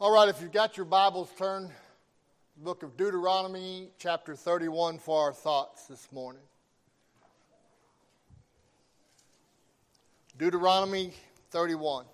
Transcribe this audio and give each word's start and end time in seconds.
All 0.00 0.12
right, 0.12 0.28
if 0.28 0.40
you've 0.40 0.52
got 0.52 0.76
your 0.76 0.86
Bibles, 0.86 1.28
turn 1.36 1.72
book 2.56 2.84
of 2.84 2.96
Deuteronomy, 2.96 3.88
chapter 3.98 4.36
31, 4.36 5.00
for 5.00 5.24
our 5.24 5.32
thoughts 5.32 5.86
this 5.86 6.12
morning. 6.12 6.40
Deuteronomy 10.38 11.14
31. 11.50 12.04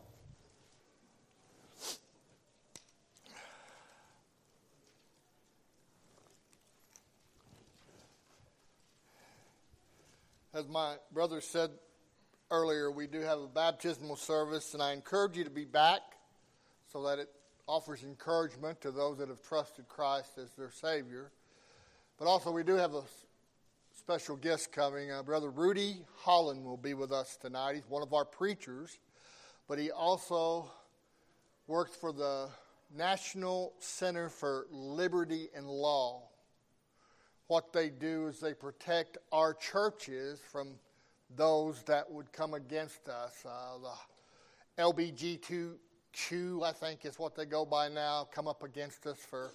As 10.55 10.67
my 10.69 10.95
brother 11.13 11.43
said 11.43 11.69
earlier, 12.51 12.91
we 12.91 13.07
do 13.07 13.21
have 13.21 13.41
a 13.41 13.47
baptismal 13.47 14.17
service, 14.17 14.73
and 14.73 14.83
I 14.83 14.95
encourage 14.95 15.37
you 15.37 15.45
to 15.45 15.51
be 15.51 15.67
back 15.67 16.01
so 16.91 17.03
that 17.03 17.19
it 17.19 17.29
offers 17.67 18.03
encouragement 18.03 18.81
to 18.83 18.91
those 18.91 19.19
that 19.19 19.29
have 19.29 19.43
trusted 19.43 19.89
Christ 19.89 20.39
as 20.39 20.51
their 20.53 20.71
Savior. 20.71 21.31
But 22.19 22.27
also, 22.27 22.53
we 22.53 22.63
do 22.63 22.75
have 22.75 22.95
a 22.95 23.03
special 23.99 24.37
guest 24.37 24.73
coming. 24.73 25.11
Uh, 25.11 25.23
Brother 25.23 25.51
Rudy 25.51 26.05
Holland 26.19 26.65
will 26.65 26.77
be 26.77 26.95
with 26.95 27.13
us 27.13 27.37
tonight. 27.37 27.75
He's 27.75 27.89
one 27.89 28.03
of 28.03 28.13
our 28.13 28.25
preachers, 28.25 28.99
but 29.69 29.79
he 29.79 29.91
also 29.91 30.71
works 31.67 31.97
for 31.97 32.13
the 32.13 32.49
National 32.95 33.73
Center 33.79 34.29
for 34.29 34.67
Liberty 34.71 35.49
and 35.57 35.67
Law. 35.67 36.23
What 37.47 37.73
they 37.73 37.91
do 37.91 38.27
is 38.29 38.41
they 38.41 38.55
protect 38.55 39.19
our 39.33 39.55
churches 39.55 40.41
from 40.51 40.75
those 41.35 41.83
that 41.85 42.11
would 42.11 42.33
come 42.33 42.55
against 42.55 43.09
us. 43.09 43.45
Uh, 43.45 43.79
the 44.77 44.83
LBG2 44.83 45.75
Q, 46.15 46.63
I 46.63 46.73
think 46.73 47.05
is 47.05 47.19
what 47.19 47.35
they 47.35 47.45
go 47.45 47.65
by 47.65 47.89
now, 47.89 48.29
come 48.33 48.49
up 48.49 48.63
against 48.63 49.07
us 49.07 49.19
for 49.19 49.51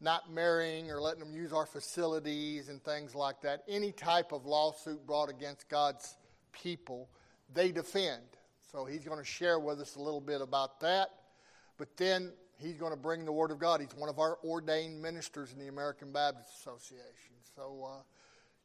not 0.00 0.32
marrying 0.32 0.90
or 0.90 1.00
letting 1.00 1.20
them 1.20 1.34
use 1.34 1.52
our 1.52 1.66
facilities 1.66 2.68
and 2.68 2.82
things 2.82 3.14
like 3.14 3.40
that. 3.42 3.62
Any 3.68 3.92
type 3.92 4.32
of 4.32 4.46
lawsuit 4.46 5.06
brought 5.06 5.28
against 5.30 5.68
God's 5.68 6.16
people, 6.52 7.08
they 7.52 7.72
defend. 7.72 8.22
So 8.70 8.84
he's 8.84 9.04
going 9.04 9.18
to 9.18 9.24
share 9.24 9.58
with 9.58 9.80
us 9.80 9.96
a 9.96 10.00
little 10.00 10.20
bit 10.20 10.40
about 10.40 10.80
that. 10.80 11.08
But 11.78 11.96
then 11.96 12.32
he's 12.58 12.76
going 12.76 12.92
to 12.92 12.98
bring 12.98 13.24
the 13.24 13.32
Word 13.32 13.50
of 13.50 13.58
God. 13.58 13.80
He's 13.80 13.94
one 13.96 14.08
of 14.08 14.18
our 14.18 14.38
ordained 14.44 15.00
ministers 15.00 15.52
in 15.52 15.58
the 15.58 15.68
American 15.68 16.12
Baptist 16.12 16.50
Association. 16.60 17.34
So 17.54 17.88
uh, 17.88 18.02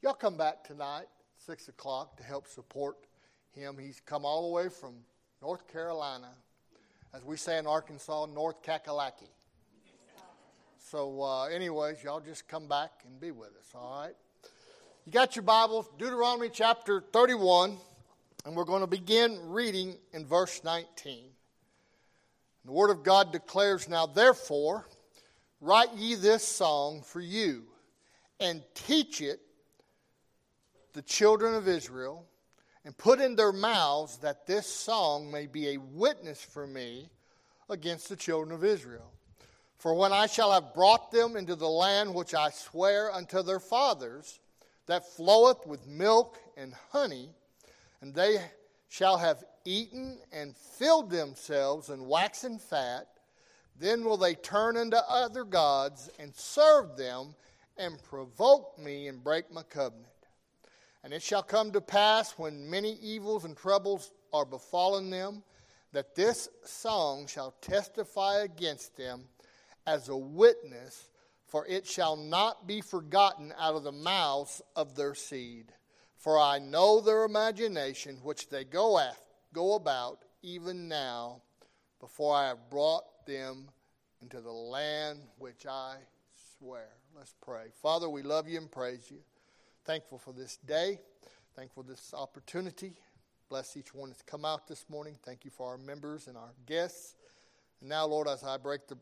y'all 0.01 0.13
come 0.13 0.37
back 0.37 0.63
tonight, 0.63 1.07
6 1.45 1.69
o'clock, 1.69 2.17
to 2.17 2.23
help 2.23 2.47
support 2.47 2.97
him. 3.53 3.77
He's 3.79 4.01
come 4.05 4.25
all 4.25 4.49
the 4.49 4.53
way 4.53 4.69
from 4.69 4.95
North 5.41 5.67
Carolina 5.71 6.29
as 7.13 7.25
we 7.25 7.35
say 7.35 7.57
in 7.57 7.67
Arkansas, 7.67 8.25
North 8.27 8.63
Kakalaki. 8.63 9.27
So, 10.89 11.21
uh, 11.21 11.45
anyways, 11.45 12.03
y'all 12.03 12.21
just 12.21 12.47
come 12.47 12.67
back 12.67 12.91
and 13.05 13.19
be 13.19 13.31
with 13.31 13.49
us, 13.49 13.67
all 13.75 14.03
right? 14.03 14.15
You 15.05 15.11
got 15.11 15.35
your 15.35 15.43
Bibles, 15.43 15.89
Deuteronomy 15.97 16.49
chapter 16.49 17.03
31, 17.11 17.77
and 18.45 18.55
we're 18.55 18.65
going 18.65 18.81
to 18.81 18.87
begin 18.87 19.37
reading 19.49 19.95
in 20.13 20.25
verse 20.25 20.63
19. 20.63 21.25
The 22.65 22.71
Word 22.71 22.91
of 22.91 23.03
God 23.03 23.31
declares, 23.31 23.89
Now 23.89 24.05
therefore, 24.05 24.87
write 25.59 25.93
ye 25.95 26.15
this 26.15 26.47
song 26.47 27.01
for 27.01 27.19
you, 27.19 27.63
and 28.39 28.61
teach 28.73 29.21
it 29.21 29.41
the 30.93 31.01
children 31.01 31.55
of 31.55 31.67
Israel 31.67 32.25
and 32.83 32.97
put 32.97 33.19
in 33.19 33.35
their 33.35 33.51
mouths 33.51 34.17
that 34.17 34.47
this 34.47 34.65
song 34.65 35.31
may 35.31 35.47
be 35.47 35.69
a 35.69 35.77
witness 35.77 36.41
for 36.41 36.65
me 36.65 37.09
against 37.69 38.09
the 38.09 38.15
children 38.15 38.51
of 38.51 38.63
Israel. 38.63 39.11
For 39.77 39.93
when 39.93 40.13
I 40.13 40.27
shall 40.27 40.51
have 40.51 40.73
brought 40.73 41.11
them 41.11 41.35
into 41.35 41.55
the 41.55 41.69
land 41.69 42.13
which 42.13 42.35
I 42.35 42.49
swear 42.49 43.11
unto 43.11 43.41
their 43.41 43.59
fathers, 43.59 44.39
that 44.87 45.11
floweth 45.15 45.65
with 45.65 45.87
milk 45.87 46.37
and 46.57 46.73
honey, 46.91 47.29
and 48.01 48.13
they 48.13 48.37
shall 48.89 49.17
have 49.17 49.43
eaten 49.63 50.19
and 50.31 50.55
filled 50.55 51.09
themselves 51.09 51.89
and 51.89 52.07
waxen 52.07 52.59
fat, 52.59 53.07
then 53.79 54.03
will 54.03 54.17
they 54.17 54.35
turn 54.35 54.77
unto 54.77 54.97
other 54.97 55.43
gods 55.43 56.09
and 56.19 56.35
serve 56.35 56.97
them 56.97 57.35
and 57.77 58.01
provoke 58.03 58.77
me 58.77 59.07
and 59.07 59.23
break 59.23 59.51
my 59.51 59.63
covenant. 59.63 60.05
And 61.03 61.13
it 61.13 61.21
shall 61.21 61.43
come 61.43 61.71
to 61.71 61.81
pass 61.81 62.33
when 62.37 62.69
many 62.69 62.93
evils 63.01 63.45
and 63.45 63.57
troubles 63.57 64.11
are 64.31 64.45
befallen 64.45 65.09
them, 65.09 65.43
that 65.93 66.15
this 66.15 66.47
song 66.63 67.27
shall 67.27 67.55
testify 67.61 68.41
against 68.43 68.95
them 68.95 69.23
as 69.85 70.09
a 70.09 70.15
witness, 70.15 71.09
for 71.47 71.65
it 71.65 71.85
shall 71.85 72.15
not 72.15 72.67
be 72.67 72.81
forgotten 72.81 73.53
out 73.59 73.75
of 73.75 73.83
the 73.83 73.91
mouths 73.91 74.61
of 74.75 74.95
their 74.95 75.15
seed. 75.15 75.73
For 76.17 76.39
I 76.39 76.59
know 76.59 77.01
their 77.01 77.25
imagination 77.25 78.19
which 78.23 78.47
they 78.47 78.63
go, 78.63 78.99
after, 78.99 79.19
go 79.53 79.73
about 79.73 80.19
even 80.43 80.87
now, 80.87 81.41
before 81.99 82.35
I 82.35 82.47
have 82.47 82.69
brought 82.69 83.25
them 83.25 83.69
into 84.21 84.39
the 84.39 84.51
land 84.51 85.19
which 85.39 85.65
I 85.65 85.97
swear. 86.57 86.87
Let's 87.15 87.33
pray. 87.41 87.65
Father, 87.81 88.07
we 88.07 88.21
love 88.21 88.47
you 88.47 88.57
and 88.57 88.71
praise 88.71 89.09
you. 89.09 89.19
Thankful 89.83 90.19
for 90.19 90.31
this 90.31 90.57
day. 90.57 90.99
Thankful 91.55 91.83
for 91.83 91.89
this 91.89 92.13
opportunity. 92.13 92.93
Bless 93.49 93.75
each 93.75 93.95
one 93.95 94.09
that's 94.09 94.21
come 94.21 94.45
out 94.45 94.67
this 94.67 94.85
morning. 94.89 95.17
Thank 95.25 95.43
you 95.43 95.49
for 95.49 95.69
our 95.69 95.77
members 95.77 96.27
and 96.27 96.37
our 96.37 96.53
guests. 96.67 97.15
And 97.79 97.89
now, 97.89 98.05
Lord, 98.05 98.27
as 98.27 98.43
I 98.43 98.57
break 98.57 98.87
the 98.87 98.97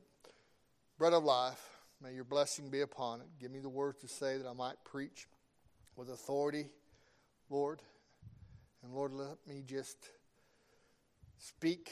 bread 0.98 1.12
of 1.12 1.26
life, 1.26 1.62
may 2.02 2.14
your 2.14 2.24
blessing 2.24 2.70
be 2.70 2.80
upon 2.80 3.20
it. 3.20 3.28
Give 3.42 3.52
me 3.52 3.60
the 3.60 3.70
words 3.70 4.00
to 4.00 4.08
say 4.08 4.38
that 4.38 4.48
I 4.48 4.54
might 4.54 4.82
preach 4.86 5.28
with 5.98 6.10
authority, 6.10 6.70
Lord. 7.50 7.82
And 8.82 8.94
Lord, 8.94 9.12
let 9.12 9.38
me 9.46 9.64
just 9.68 9.98
speak 11.38 11.92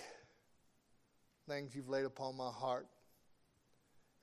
things 1.45 1.75
you've 1.75 1.89
laid 1.89 2.05
upon 2.05 2.37
my 2.37 2.51
heart 2.51 2.87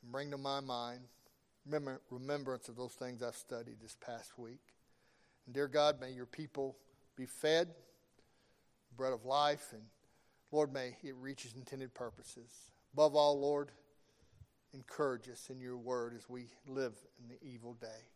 and 0.02 0.10
bring 0.10 0.30
to 0.30 0.38
my 0.38 0.60
mind 0.60 1.00
remember, 1.66 2.00
remembrance 2.10 2.68
of 2.68 2.76
those 2.76 2.92
things 2.92 3.22
I've 3.22 3.36
studied 3.36 3.76
this 3.82 3.96
past 4.00 4.38
week. 4.38 4.60
And 5.46 5.54
dear 5.54 5.68
God, 5.68 6.00
may 6.00 6.10
your 6.10 6.26
people 6.26 6.76
be 7.16 7.26
fed 7.26 7.68
bread 8.96 9.12
of 9.12 9.24
life, 9.24 9.68
and 9.72 9.82
Lord, 10.52 10.72
may 10.72 10.96
it 11.02 11.14
reach 11.16 11.44
its 11.44 11.54
intended 11.54 11.94
purposes. 11.94 12.70
Above 12.92 13.16
all, 13.16 13.40
Lord, 13.40 13.70
encourage 14.72 15.28
us 15.28 15.50
in 15.50 15.60
your 15.60 15.76
word 15.76 16.14
as 16.14 16.28
we 16.28 16.46
live 16.66 16.94
in 17.20 17.28
the 17.28 17.44
evil 17.44 17.74
day. 17.74 18.08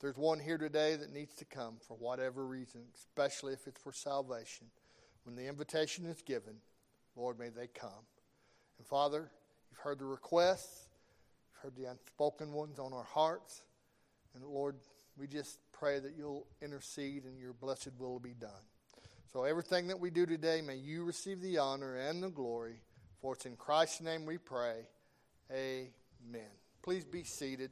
There's 0.00 0.16
one 0.16 0.38
here 0.38 0.58
today 0.58 0.96
that 0.96 1.12
needs 1.12 1.34
to 1.36 1.44
come 1.44 1.76
for 1.86 1.96
whatever 1.96 2.46
reason, 2.46 2.82
especially 2.94 3.54
if 3.54 3.66
it's 3.66 3.80
for 3.80 3.92
salvation, 3.92 4.66
when 5.24 5.36
the 5.36 5.48
invitation 5.48 6.06
is 6.06 6.22
given, 6.22 6.54
Lord, 7.14 7.38
may 7.38 7.48
they 7.48 7.66
come. 7.66 8.06
And 8.78 8.86
Father, 8.86 9.30
you've 9.70 9.80
heard 9.80 9.98
the 9.98 10.04
requests 10.04 10.85
heard 11.62 11.76
the 11.76 11.90
unspoken 11.90 12.52
ones 12.52 12.78
on 12.78 12.92
our 12.92 13.04
hearts. 13.04 13.62
And 14.34 14.44
Lord, 14.44 14.76
we 15.18 15.26
just 15.26 15.58
pray 15.72 15.98
that 15.98 16.12
you'll 16.16 16.46
intercede 16.62 17.24
and 17.24 17.38
your 17.38 17.52
blessed 17.52 17.90
will 17.98 18.18
be 18.18 18.34
done. 18.34 18.50
So, 19.32 19.44
everything 19.44 19.88
that 19.88 19.98
we 19.98 20.10
do 20.10 20.24
today, 20.24 20.62
may 20.62 20.76
you 20.76 21.04
receive 21.04 21.40
the 21.40 21.58
honor 21.58 21.96
and 21.96 22.22
the 22.22 22.30
glory. 22.30 22.80
For 23.20 23.34
it's 23.34 23.46
in 23.46 23.56
Christ's 23.56 24.02
name 24.02 24.26
we 24.26 24.38
pray. 24.38 24.86
Amen. 25.50 26.50
Please 26.82 27.04
be 27.04 27.24
seated. 27.24 27.70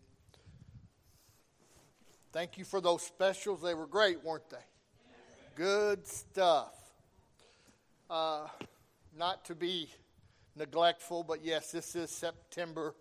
Thank 2.33 2.59
you 2.59 2.65
for 2.65 2.81
those 2.81 3.03
specials. 3.03 3.63
They 3.63 3.75
were 3.75 3.87
great, 3.87 4.25
weren't 4.25 4.51
they? 4.51 4.57
Good 5.55 6.07
stuff. 6.07 6.75
Uh, 8.11 8.49
not 9.17 9.45
to 9.45 9.55
be 9.55 9.89
neglectful, 10.57 11.23
but 11.23 11.45
yes, 11.45 11.71
this 11.71 11.95
is 11.95 12.11
September 12.11 12.95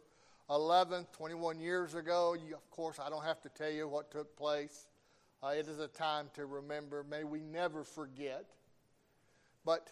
11th, 0.50 1.12
21 1.14 1.60
years 1.60 1.96
ago. 1.96 2.34
You, 2.34 2.56
of 2.56 2.70
course, 2.70 3.00
I 3.00 3.10
don't 3.10 3.24
have 3.24 3.42
to 3.42 3.50
tell 3.50 3.72
you 3.72 3.88
what 3.88 4.12
took 4.12 4.36
place. 4.36 4.88
Uh, 5.42 5.54
it 5.58 5.68
is 5.68 5.80
a 5.80 5.88
time 5.88 6.28
to 6.36 6.46
remember. 6.46 7.06
May 7.10 7.24
we 7.24 7.42
never 7.42 7.84
forget. 7.84 8.46
But 9.66 9.88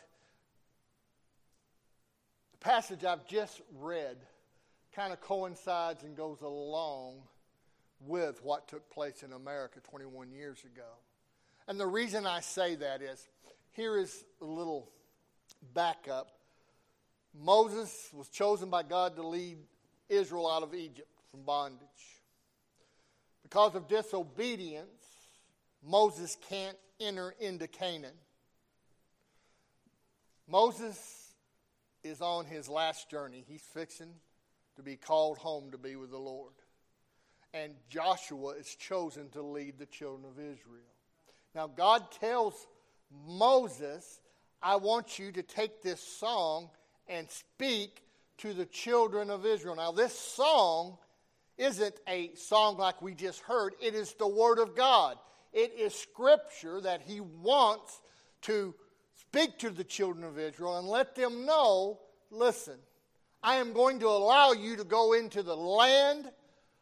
the 2.51 2.57
passage 2.59 3.03
I've 3.03 3.27
just 3.27 3.61
read 3.79 4.17
kind 4.93 5.13
of 5.13 5.21
coincides 5.21 6.03
and 6.03 6.15
goes 6.15 6.41
along 6.41 7.15
with 8.05 8.43
what 8.43 8.67
took 8.67 8.89
place 8.89 9.23
in 9.23 9.31
America 9.33 9.79
21 9.89 10.31
years 10.31 10.59
ago. 10.63 10.87
And 11.67 11.79
the 11.79 11.87
reason 11.87 12.25
I 12.25 12.41
say 12.41 12.75
that 12.75 13.01
is 13.01 13.25
here 13.71 13.97
is 13.97 14.25
a 14.41 14.45
little 14.45 14.89
backup. 15.73 16.31
Moses 17.39 18.09
was 18.13 18.27
chosen 18.27 18.69
by 18.69 18.83
God 18.83 19.15
to 19.15 19.25
lead 19.25 19.57
Israel 20.11 20.49
out 20.49 20.63
of 20.63 20.75
Egypt 20.75 21.09
from 21.31 21.41
bondage. 21.43 21.87
Because 23.43 23.75
of 23.75 23.87
disobedience, 23.87 24.87
Moses 25.83 26.37
can't 26.49 26.77
enter 26.99 27.33
into 27.39 27.67
Canaan. 27.67 28.13
Moses 30.47 31.33
is 32.03 32.21
on 32.21 32.45
his 32.45 32.67
last 32.67 33.09
journey. 33.09 33.43
He's 33.47 33.63
fixing 33.73 34.13
to 34.75 34.83
be 34.83 34.95
called 34.95 35.37
home 35.37 35.71
to 35.71 35.77
be 35.77 35.95
with 35.95 36.11
the 36.11 36.17
Lord. 36.17 36.53
And 37.53 37.73
Joshua 37.89 38.51
is 38.51 38.75
chosen 38.75 39.29
to 39.29 39.41
lead 39.41 39.77
the 39.77 39.85
children 39.85 40.25
of 40.25 40.39
Israel. 40.39 40.83
Now, 41.53 41.67
God 41.67 42.11
tells 42.11 42.67
Moses, 43.27 44.21
I 44.61 44.77
want 44.77 45.19
you 45.19 45.31
to 45.33 45.43
take 45.43 45.81
this 45.81 46.01
song 46.01 46.69
and 47.07 47.29
speak 47.29 48.03
to 48.41 48.53
the 48.53 48.65
children 48.65 49.29
of 49.29 49.45
Israel. 49.45 49.75
Now, 49.75 49.91
this 49.91 50.17
song 50.17 50.97
isn't 51.57 51.95
a 52.07 52.33
song 52.35 52.77
like 52.77 53.01
we 53.01 53.13
just 53.13 53.39
heard, 53.41 53.73
it 53.81 53.93
is 53.93 54.13
the 54.13 54.27
Word 54.27 54.59
of 54.59 54.75
God. 54.75 55.17
It 55.53 55.73
is 55.77 55.93
Scripture 55.93 56.81
that 56.81 57.01
He 57.01 57.19
wants 57.19 58.01
to 58.43 58.73
speak 59.15 59.59
to 59.59 59.69
the 59.69 59.83
children 59.83 60.23
of 60.23 60.39
Israel 60.39 60.77
and 60.77 60.87
let 60.87 61.15
them 61.15 61.45
know 61.45 61.99
listen, 62.31 62.79
I 63.43 63.55
am 63.55 63.73
going 63.73 63.99
to 63.99 64.07
allow 64.07 64.53
you 64.53 64.77
to 64.77 64.83
go 64.83 65.13
into 65.13 65.43
the 65.43 65.55
land 65.55 66.31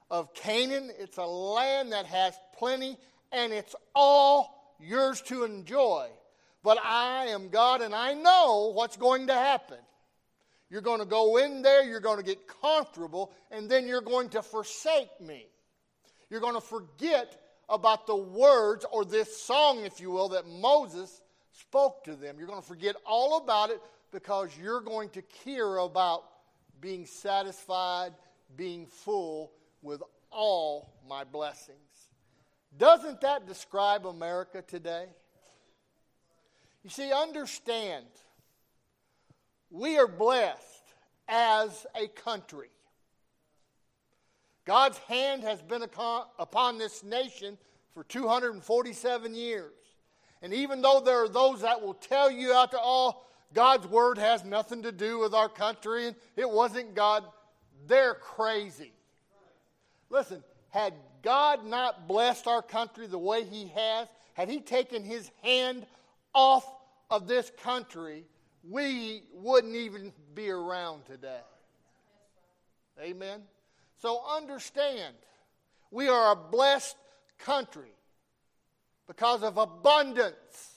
of 0.10 0.34
Canaan. 0.34 0.92
It's 0.98 1.18
a 1.18 1.26
land 1.26 1.92
that 1.92 2.06
has 2.06 2.36
plenty 2.58 2.98
and 3.32 3.52
it's 3.52 3.76
all 3.96 4.76
yours 4.80 5.22
to 5.24 5.44
enjoy. 5.44 6.08
But 6.64 6.78
I 6.84 7.28
am 7.28 7.50
God 7.50 7.82
and 7.82 7.96
I 7.96 8.14
know 8.14 8.72
what's 8.74 8.98
going 8.98 9.28
to 9.28 9.34
happen. 9.34 9.78
You're 10.70 10.82
going 10.82 11.00
to 11.00 11.06
go 11.06 11.38
in 11.38 11.62
there, 11.62 11.84
you're 11.84 12.00
going 12.00 12.18
to 12.18 12.24
get 12.24 12.48
comfortable, 12.62 13.32
and 13.52 13.70
then 13.70 13.88
you're 13.88 14.02
going 14.02 14.30
to 14.30 14.42
forsake 14.42 15.20
me. 15.20 15.48
You're 16.30 16.42
going 16.42 16.54
to 16.56 16.62
forget 16.62 17.36
about 17.68 18.06
the 18.08 18.16
words 18.16 18.86
or 18.92 19.04
this 19.04 19.42
song, 19.42 19.86
if 19.86 20.00
you 20.00 20.12
will, 20.12 20.30
that 20.30 20.48
Moses 20.48 21.22
spoke 21.54 22.04
to 22.04 22.16
them. 22.16 22.36
You're 22.38 22.48
going 22.48 22.62
to 22.62 22.68
forget 22.68 22.96
all 23.06 23.38
about 23.38 23.72
it 23.72 23.82
because 24.12 24.52
you're 24.62 24.82
going 24.82 25.10
to 25.10 25.22
care 25.44 25.78
about 25.78 26.24
being 26.82 27.06
satisfied, 27.06 28.14
being 28.56 28.86
full 28.86 29.52
with 29.82 30.02
all 30.32 30.94
my 31.08 31.24
blessings. 31.24 31.78
Doesn't 32.78 33.22
that 33.22 33.48
describe 33.48 34.06
America 34.06 34.64
today? 34.66 35.06
You 36.84 36.90
see, 36.90 37.12
understand, 37.12 38.06
we 39.70 39.98
are 39.98 40.08
blessed 40.08 40.94
as 41.28 41.86
a 41.96 42.08
country. 42.08 42.70
God's 44.66 44.98
hand 45.00 45.44
has 45.44 45.62
been 45.62 45.84
upon 45.84 46.78
this 46.78 47.04
nation 47.04 47.58
for 47.94 48.04
247 48.04 49.34
years. 49.34 49.72
And 50.42 50.54
even 50.54 50.82
though 50.82 51.02
there 51.04 51.24
are 51.24 51.30
those 51.30 51.62
that 51.62 51.82
will 51.82 51.96
tell 51.96 52.30
you 52.30 52.54
after 52.54 52.78
all, 52.78 53.28
God's 53.54 53.88
word 53.88 54.18
has 54.18 54.46
nothing 54.46 54.84
to 54.84 54.92
do 54.92 55.20
with 55.20 55.34
our 55.34 55.50
country 55.50 56.08
and 56.08 56.16
it 56.36 56.50
wasn't 56.50 56.94
God, 56.94 57.24
they're 57.88 58.14
crazy. 58.14 58.94
Listen, 60.10 60.44
had 60.70 60.94
God 61.24 61.66
not 61.66 62.08
blessed 62.08 62.48
our 62.48 62.62
country 62.62 63.08
the 63.08 63.18
way 63.18 63.44
He 63.44 63.68
has, 63.76 64.08
had 64.34 64.50
He 64.50 64.60
taken 64.60 65.04
His 65.04 65.32
hand 65.44 65.86
off 66.34 66.66
of 67.10 67.28
this 67.28 67.52
country, 67.62 68.26
we 68.68 69.24
wouldn't 69.34 69.76
even 69.76 70.14
be 70.34 70.50
around 70.50 71.06
today. 71.06 71.42
Amen? 73.02 73.42
So 74.02 74.22
understand, 74.30 75.16
we 75.92 76.08
are 76.08 76.32
a 76.32 76.36
blessed 76.36 76.96
country 77.38 77.92
because 79.08 79.44
of 79.44 79.58
abundance. 79.58 80.76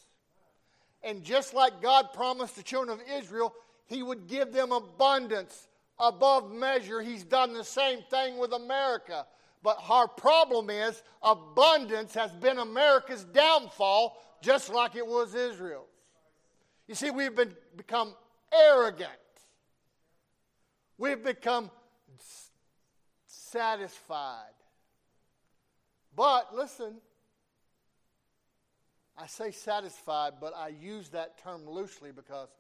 And 1.03 1.23
just 1.23 1.53
like 1.53 1.83
God 1.83 2.13
promised 2.15 2.57
the 2.57 2.63
children 2.63 2.99
of 2.99 3.05
Israel, 3.19 3.53
He 3.87 4.03
would 4.03 4.27
give 4.29 4.53
them 4.53 4.73
abundance 4.73 5.69
above 5.99 6.51
measure. 6.51 7.01
He's 7.01 7.25
done 7.25 7.53
the 7.53 7.65
same 7.65 8.01
thing 8.11 8.39
with 8.39 8.53
America. 8.53 9.27
But 9.63 9.79
our 9.89 10.09
problem 10.09 10.71
is 10.71 11.03
abundance 11.23 12.15
has 12.15 12.33
been 12.33 12.59
America's 12.59 13.25
downfall, 13.25 14.17
just 14.43 14.71
like 14.71 14.97
it 14.97 15.07
was 15.07 15.35
Israel's. 15.35 15.92
You 16.93 16.97
see, 16.97 17.11
we've 17.11 17.35
been, 17.35 17.57
become 17.75 18.15
arrogant. 18.53 19.09
We've 20.99 21.25
become 21.25 21.71
satisfied. 23.27 24.53
But 26.15 26.55
listen, 26.55 26.97
I 29.17 29.27
say 29.27 29.53
satisfied, 29.53 30.35
but 30.39 30.53
I 30.55 30.69
use 30.69 31.09
that 31.09 31.43
term 31.43 31.67
loosely 31.67 32.13
because 32.13 32.51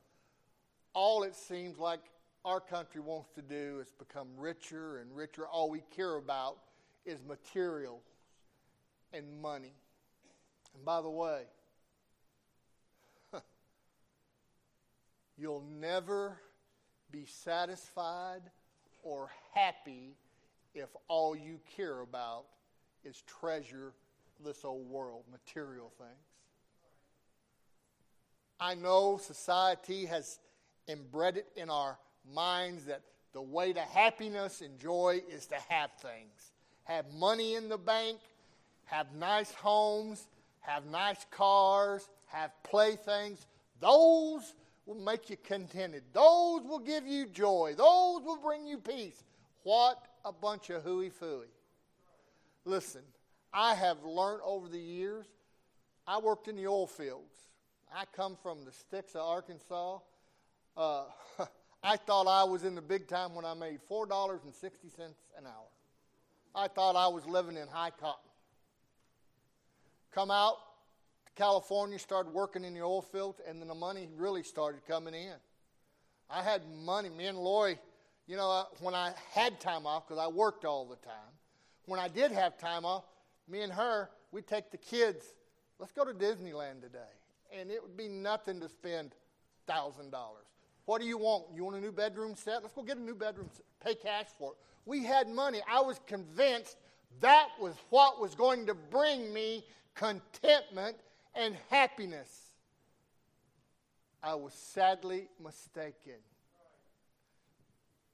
all 0.94 1.24
it 1.24 1.36
seems 1.36 1.76
like 1.76 2.00
our 2.42 2.58
country 2.58 3.02
wants 3.02 3.28
to 3.34 3.42
do 3.42 3.80
is 3.82 3.92
become 3.98 4.28
richer 4.38 4.96
and 4.96 5.14
richer. 5.14 5.46
All 5.46 5.68
we 5.68 5.82
care 5.94 6.16
about 6.16 6.56
is 7.04 7.18
material 7.28 8.00
and 9.12 9.42
money. 9.42 9.74
And 10.74 10.86
by 10.86 11.02
the 11.02 11.10
way, 11.10 11.42
you'll 15.42 15.64
never 15.80 16.38
be 17.10 17.24
satisfied 17.26 18.42
or 19.02 19.28
happy 19.52 20.14
if 20.72 20.88
all 21.08 21.34
you 21.34 21.58
care 21.76 22.00
about 22.00 22.44
is 23.04 23.22
treasure 23.26 23.92
this 24.44 24.64
old 24.64 24.88
world, 24.88 25.24
material 25.32 25.92
things. 25.98 26.10
I 28.60 28.76
know 28.76 29.18
society 29.20 30.06
has 30.06 30.38
inbred 30.86 31.38
it 31.38 31.48
in 31.56 31.68
our 31.68 31.98
minds 32.32 32.84
that 32.84 33.00
the 33.32 33.42
way 33.42 33.72
to 33.72 33.80
happiness 33.80 34.60
and 34.60 34.78
joy 34.78 35.22
is 35.28 35.46
to 35.46 35.56
have 35.68 35.90
things. 36.00 36.52
Have 36.84 37.12
money 37.14 37.56
in 37.56 37.68
the 37.68 37.78
bank, 37.78 38.18
have 38.84 39.12
nice 39.16 39.50
homes, 39.52 40.28
have 40.60 40.86
nice 40.86 41.26
cars, 41.32 42.08
have 42.26 42.52
playthings. 42.62 43.44
Those 43.80 44.54
will 44.86 44.94
make 44.96 45.30
you 45.30 45.36
contented. 45.36 46.02
Those 46.12 46.62
will 46.62 46.80
give 46.80 47.06
you 47.06 47.26
joy. 47.26 47.74
Those 47.76 48.22
will 48.22 48.38
bring 48.42 48.66
you 48.66 48.78
peace. 48.78 49.22
What 49.62 49.98
a 50.24 50.32
bunch 50.32 50.70
of 50.70 50.82
hooey 50.82 51.10
fooey. 51.10 51.50
Listen, 52.64 53.02
I 53.52 53.74
have 53.74 54.04
learned 54.04 54.40
over 54.44 54.68
the 54.68 54.78
years, 54.78 55.26
I 56.06 56.18
worked 56.18 56.48
in 56.48 56.56
the 56.56 56.66
oil 56.66 56.86
fields. 56.86 57.34
I 57.94 58.04
come 58.16 58.36
from 58.42 58.64
the 58.64 58.72
sticks 58.72 59.14
of 59.14 59.20
Arkansas. 59.20 59.98
Uh, 60.76 61.04
I 61.82 61.96
thought 61.96 62.26
I 62.26 62.44
was 62.44 62.64
in 62.64 62.74
the 62.74 62.82
big 62.82 63.06
time 63.08 63.34
when 63.34 63.44
I 63.44 63.54
made 63.54 63.80
$4.60 63.90 64.42
an 64.98 65.46
hour. 65.46 65.68
I 66.54 66.68
thought 66.68 66.96
I 66.96 67.08
was 67.08 67.26
living 67.26 67.56
in 67.56 67.68
high 67.68 67.90
cotton. 67.90 68.30
Come 70.14 70.30
out 70.30 70.56
California, 71.36 71.98
started 71.98 72.32
working 72.32 72.64
in 72.64 72.74
the 72.74 72.82
oil 72.82 73.02
field, 73.02 73.40
and 73.48 73.60
then 73.60 73.68
the 73.68 73.74
money 73.74 74.08
really 74.16 74.42
started 74.42 74.86
coming 74.86 75.14
in. 75.14 75.34
I 76.28 76.42
had 76.42 76.62
money. 76.84 77.08
Me 77.08 77.26
and 77.26 77.38
Lori, 77.38 77.78
you 78.26 78.36
know, 78.36 78.64
when 78.80 78.94
I 78.94 79.12
had 79.32 79.60
time 79.60 79.86
off, 79.86 80.06
because 80.06 80.22
I 80.22 80.28
worked 80.28 80.64
all 80.64 80.86
the 80.86 80.96
time, 80.96 81.32
when 81.86 81.98
I 81.98 82.08
did 82.08 82.32
have 82.32 82.58
time 82.58 82.84
off, 82.84 83.04
me 83.48 83.62
and 83.62 83.72
her, 83.72 84.08
we'd 84.30 84.46
take 84.46 84.70
the 84.70 84.78
kids, 84.78 85.24
let's 85.78 85.92
go 85.92 86.04
to 86.04 86.12
Disneyland 86.12 86.80
today 86.80 87.00
and 87.52 87.70
it 87.70 87.82
would 87.82 87.96
be 87.96 88.08
nothing 88.08 88.60
to 88.60 88.68
spend 88.68 89.14
$1,000. 89.68 90.12
What 90.86 91.00
do 91.00 91.06
you 91.06 91.18
want? 91.18 91.44
You 91.54 91.64
want 91.64 91.76
a 91.76 91.80
new 91.80 91.92
bedroom 91.92 92.34
set? 92.34 92.62
Let's 92.62 92.74
go 92.74 92.82
get 92.82 92.96
a 92.96 93.02
new 93.02 93.14
bedroom 93.14 93.48
set. 93.52 93.64
Pay 93.84 93.94
cash 93.94 94.26
for 94.38 94.52
it. 94.52 94.56
We 94.84 95.04
had 95.04 95.28
money. 95.28 95.60
I 95.70 95.80
was 95.80 96.00
convinced 96.06 96.76
that 97.20 97.48
was 97.60 97.74
what 97.90 98.20
was 98.20 98.34
going 98.34 98.66
to 98.66 98.74
bring 98.74 99.32
me 99.32 99.64
contentment 99.94 100.96
and 101.34 101.56
happiness. 101.70 102.28
I 104.22 104.34
was 104.34 104.52
sadly 104.54 105.28
mistaken. 105.42 106.20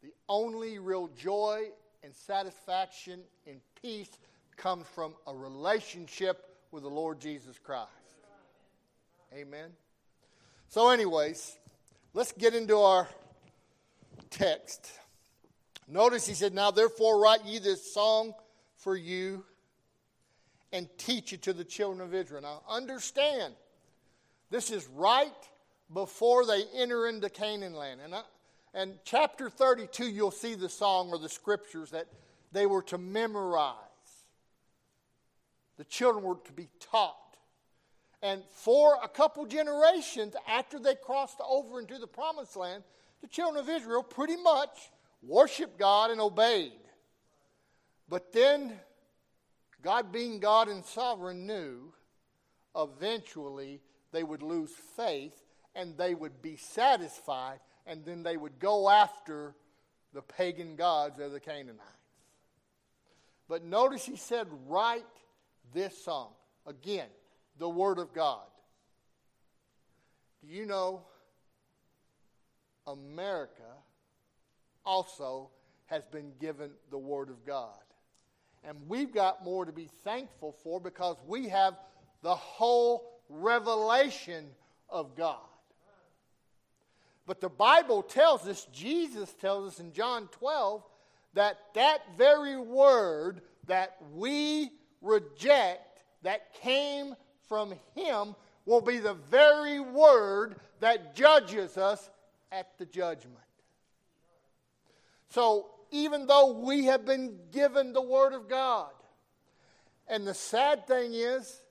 The 0.03 0.13
only 0.29 0.79
real 0.79 1.09
joy 1.19 1.69
and 2.03 2.15
satisfaction 2.15 3.21
and 3.47 3.61
peace 3.83 4.11
comes 4.57 4.87
from 4.87 5.15
a 5.27 5.35
relationship 5.35 6.57
with 6.71 6.83
the 6.83 6.89
Lord 6.89 7.21
Jesus 7.21 7.59
Christ. 7.59 7.91
Amen. 9.35 9.71
So, 10.69 10.91
anyways, 10.91 11.59
let's 12.15 12.33
get 12.33 12.55
into 12.55 12.79
our 12.79 13.09
text. 14.31 14.91
Notice 15.87 16.27
he 16.27 16.35
said, 16.35 16.55
Now 16.55 16.71
therefore 16.71 17.21
write 17.21 17.45
ye 17.45 17.59
this 17.59 17.93
song 17.93 18.35
for 18.77 18.97
you 18.97 19.45
and 20.73 20.89
teach 20.99 21.33
it 21.33 21.43
to 21.43 21.53
the 21.53 21.65
children 21.65 22.01
of 22.01 22.15
Israel. 22.15 22.43
Now 22.43 22.63
understand, 22.69 23.55
this 24.51 24.71
is 24.71 24.87
right 24.89 25.33
before 25.93 26.47
they 26.47 26.65
enter 26.75 27.07
into 27.09 27.31
Canaan 27.31 27.75
land. 27.75 28.01
And, 28.05 28.15
I, 28.15 28.23
and 28.75 28.99
chapter 29.05 29.49
32, 29.49 30.09
you'll 30.11 30.31
see 30.31 30.55
the 30.55 30.69
song 30.69 31.11
or 31.11 31.19
the 31.19 31.29
scriptures 31.29 31.91
that 31.91 32.07
they 32.53 32.67
were 32.67 32.83
to 32.83 32.99
memorize. 32.99 33.75
The 35.77 35.85
children 35.85 36.25
were 36.25 36.37
to 36.45 36.53
be 36.53 36.69
taught. 36.81 37.15
And 38.23 38.43
for 38.51 38.99
a 39.03 39.09
couple 39.09 39.47
generations 39.47 40.35
after 40.49 40.79
they 40.79 40.97
crossed 40.97 41.41
over 41.47 41.79
into 41.79 41.99
the 41.99 42.07
promised 42.07 42.57
land, 42.57 42.83
the 43.21 43.29
children 43.29 43.63
of 43.63 43.69
Israel 43.69 44.03
pretty 44.03 44.37
much 44.37 44.91
worshiped 45.23 45.79
God 45.79 46.11
and 46.11 46.21
obeyed. 46.21 46.73
But 48.09 48.33
then, 48.33 48.73
God 49.83 50.13
being 50.13 50.41
God 50.41 50.69
and 50.69 50.85
sovereign, 50.85 51.47
knew 51.47 51.93
eventually 52.77 53.81
they 54.13 54.23
would 54.23 54.43
lose 54.43 54.73
faith 54.97 55.41
and 55.75 55.97
they 55.97 56.15
would 56.15 56.43
be 56.43 56.57
satisfied, 56.57 57.61
and 57.87 58.05
then 58.05 58.23
they 58.25 58.37
would 58.37 58.59
go 58.59 58.91
after 58.91 59.55
the 60.13 60.23
pagan 60.23 60.75
gods 60.75 61.21
of 61.21 61.31
the 61.31 61.39
Canaanites. 61.39 61.83
But 63.49 63.63
notice 63.63 64.05
he 64.05 64.17
said, 64.17 64.49
write 64.67 65.05
this 65.73 65.97
song. 66.05 66.33
Again, 66.67 67.07
the 67.59 67.69
Word 67.69 67.99
of 67.99 68.13
God. 68.13 68.47
Do 70.43 70.53
you 70.53 70.67
know 70.67 71.03
America 72.87 73.63
also 74.85 75.51
has 75.87 76.05
been 76.07 76.33
given 76.41 76.71
the 76.91 76.99
Word 76.99 77.31
of 77.31 77.47
God? 77.47 77.79
And 78.65 78.77
we've 78.89 79.13
got 79.13 79.45
more 79.45 79.65
to 79.65 79.73
be 79.73 79.89
thankful 80.05 80.53
for 80.53 80.81
because 80.81 81.17
we 81.27 81.49
have 81.49 81.75
the 82.23 82.35
whole 82.35 83.21
revelation 83.29 84.47
of 84.89 85.17
God. 85.17 85.39
But 87.27 87.41
the 87.41 87.49
Bible 87.49 88.03
tells 88.03 88.49
us, 88.49 88.67
Jesus 88.73 89.33
tells 89.35 89.75
us 89.75 89.81
in 89.81 89.93
John 89.93 90.29
12, 90.33 90.83
that 91.35 91.59
that 91.75 92.01
very 92.17 92.57
word 92.57 93.43
that 93.67 93.97
we 94.15 94.71
reject 95.03 96.03
that 96.23 96.53
came 96.55 97.15
from 97.49 97.75
him 97.95 98.35
will 98.67 98.81
be 98.81 98.99
the 98.99 99.15
very 99.15 99.79
word 99.79 100.57
that 100.81 101.15
judges 101.15 101.77
us 101.77 102.11
at 102.51 102.77
the 102.79 102.87
judgment. 102.87 103.37
So, 105.29 105.71
even 105.91 106.27
though 106.27 106.53
we 106.53 106.87
have 106.87 107.05
been 107.05 107.39
given 107.53 107.93
the 107.93 108.03
word 108.03 108.33
of 108.33 108.49
God, 108.49 108.91
and 110.09 110.27
the 110.27 110.35
sad 110.35 110.87
thing 110.87 111.13
is, 111.15 111.63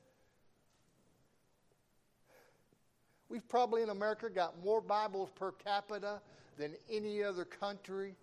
we've 3.29 3.47
probably 3.47 3.81
in 3.81 3.89
America 3.89 4.29
got 4.29 4.63
more 4.63 4.81
Bibles 4.81 5.29
per 5.35 5.51
capita 5.51 6.19
than 6.57 6.73
any 6.91 7.23
other 7.23 7.45
country 7.45 8.15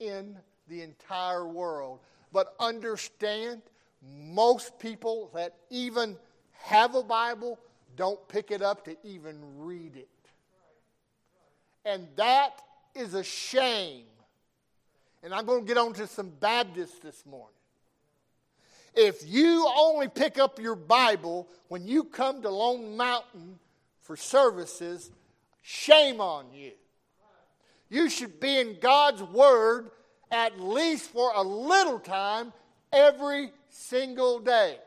in 0.00 0.36
the 0.68 0.82
entire 0.82 1.46
world. 1.46 2.00
But 2.32 2.54
understand, 2.58 3.62
most 4.02 4.78
people 4.78 5.30
that 5.34 5.54
even 5.70 6.16
have 6.52 6.94
a 6.94 7.02
Bible 7.02 7.58
don't 7.96 8.26
pick 8.28 8.50
it 8.50 8.62
up 8.62 8.84
to 8.84 8.96
even 9.04 9.38
read 9.58 9.96
it. 9.96 10.08
And 11.84 12.08
that 12.16 12.60
is 12.94 13.14
a 13.14 13.22
shame. 13.22 14.04
And 15.22 15.34
I'm 15.34 15.46
going 15.46 15.62
to 15.62 15.66
get 15.66 15.78
on 15.78 15.92
to 15.94 16.06
some 16.06 16.30
Baptists 16.40 16.98
this 17.00 17.24
morning. 17.26 17.50
If 18.94 19.22
you 19.26 19.68
only 19.76 20.08
pick 20.08 20.38
up 20.38 20.58
your 20.58 20.76
Bible 20.76 21.48
when 21.68 21.86
you 21.86 22.04
come 22.04 22.42
to 22.42 22.48
Lone 22.48 22.96
Mountain 22.96 23.58
for 24.00 24.16
services, 24.16 25.10
shame 25.62 26.20
on 26.20 26.46
you. 26.52 26.72
You 27.88 28.08
should 28.08 28.40
be 28.40 28.58
in 28.58 28.78
God's 28.80 29.22
Word 29.22 29.90
at 30.30 30.58
least 30.60 31.10
for 31.10 31.32
a 31.34 31.42
little 31.42 31.98
time 31.98 32.52
every 32.92 33.50
single 33.68 34.38
day. 34.38 34.78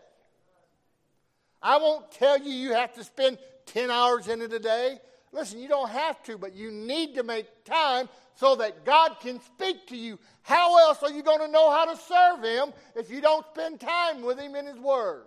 I 1.61 1.77
won't 1.77 2.11
tell 2.11 2.41
you 2.41 2.51
you 2.51 2.73
have 2.73 2.93
to 2.93 3.03
spend 3.03 3.37
10 3.67 3.91
hours 3.91 4.27
in 4.27 4.41
it 4.41 4.53
a 4.53 4.59
day. 4.59 4.99
Listen, 5.31 5.59
you 5.59 5.67
don't 5.67 5.89
have 5.89 6.23
to, 6.23 6.37
but 6.37 6.55
you 6.55 6.71
need 6.71 7.15
to 7.15 7.23
make 7.23 7.63
time 7.63 8.09
so 8.35 8.55
that 8.55 8.85
God 8.85 9.17
can 9.19 9.39
speak 9.41 9.87
to 9.87 9.97
you. 9.97 10.17
How 10.41 10.77
else 10.87 11.03
are 11.03 11.11
you 11.11 11.21
going 11.21 11.39
to 11.39 11.47
know 11.47 11.69
how 11.69 11.85
to 11.85 11.99
serve 11.99 12.43
Him 12.43 12.73
if 12.95 13.11
you 13.11 13.21
don't 13.21 13.45
spend 13.53 13.79
time 13.79 14.21
with 14.21 14.39
Him 14.39 14.55
in 14.55 14.65
His 14.65 14.79
Word? 14.79 15.25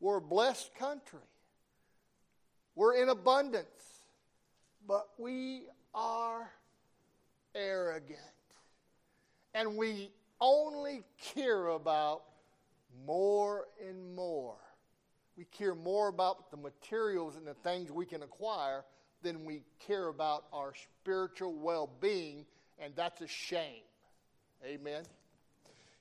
We're 0.00 0.18
a 0.18 0.22
blessed 0.22 0.74
country. 0.76 1.20
We're 2.74 3.02
in 3.02 3.08
abundance. 3.08 3.66
But 4.86 5.08
we 5.18 5.64
are 5.94 6.50
arrogant. 7.54 8.20
And 9.54 9.76
we 9.76 10.10
only 10.40 11.02
care 11.34 11.68
about 11.68 12.22
more 13.06 13.66
and 13.86 14.14
more. 14.14 14.56
We 15.36 15.44
care 15.44 15.74
more 15.74 16.08
about 16.08 16.50
the 16.50 16.56
materials 16.56 17.36
and 17.36 17.46
the 17.46 17.54
things 17.54 17.90
we 17.90 18.06
can 18.06 18.22
acquire 18.22 18.84
than 19.22 19.44
we 19.44 19.62
care 19.86 20.08
about 20.08 20.44
our 20.52 20.72
spiritual 20.74 21.54
well 21.54 21.90
being, 22.00 22.46
and 22.78 22.94
that's 22.96 23.20
a 23.20 23.28
shame. 23.28 23.82
Amen. 24.64 25.02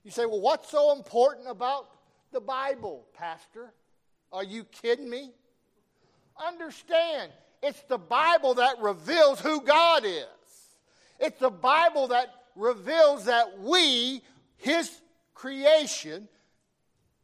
You 0.04 0.12
say, 0.12 0.26
well, 0.26 0.40
what's 0.40 0.70
so 0.70 0.96
important 0.96 1.48
about 1.50 1.90
the 2.32 2.40
Bible, 2.40 3.06
Pastor? 3.14 3.74
Are 4.32 4.44
you 4.44 4.64
kidding 4.66 5.10
me? 5.10 5.32
Understand, 6.38 7.32
it's 7.64 7.82
the 7.84 7.98
Bible 7.98 8.56
that 8.56 8.80
reveals 8.80 9.40
who 9.40 9.62
God 9.62 10.04
is. 10.06 10.26
It's 11.20 11.40
the 11.40 11.50
Bible 11.50 12.10
that 12.10 12.28
reveals 12.56 13.26
that 13.26 13.60
we, 13.60 14.22
His 14.58 15.02
creation, 15.34 16.28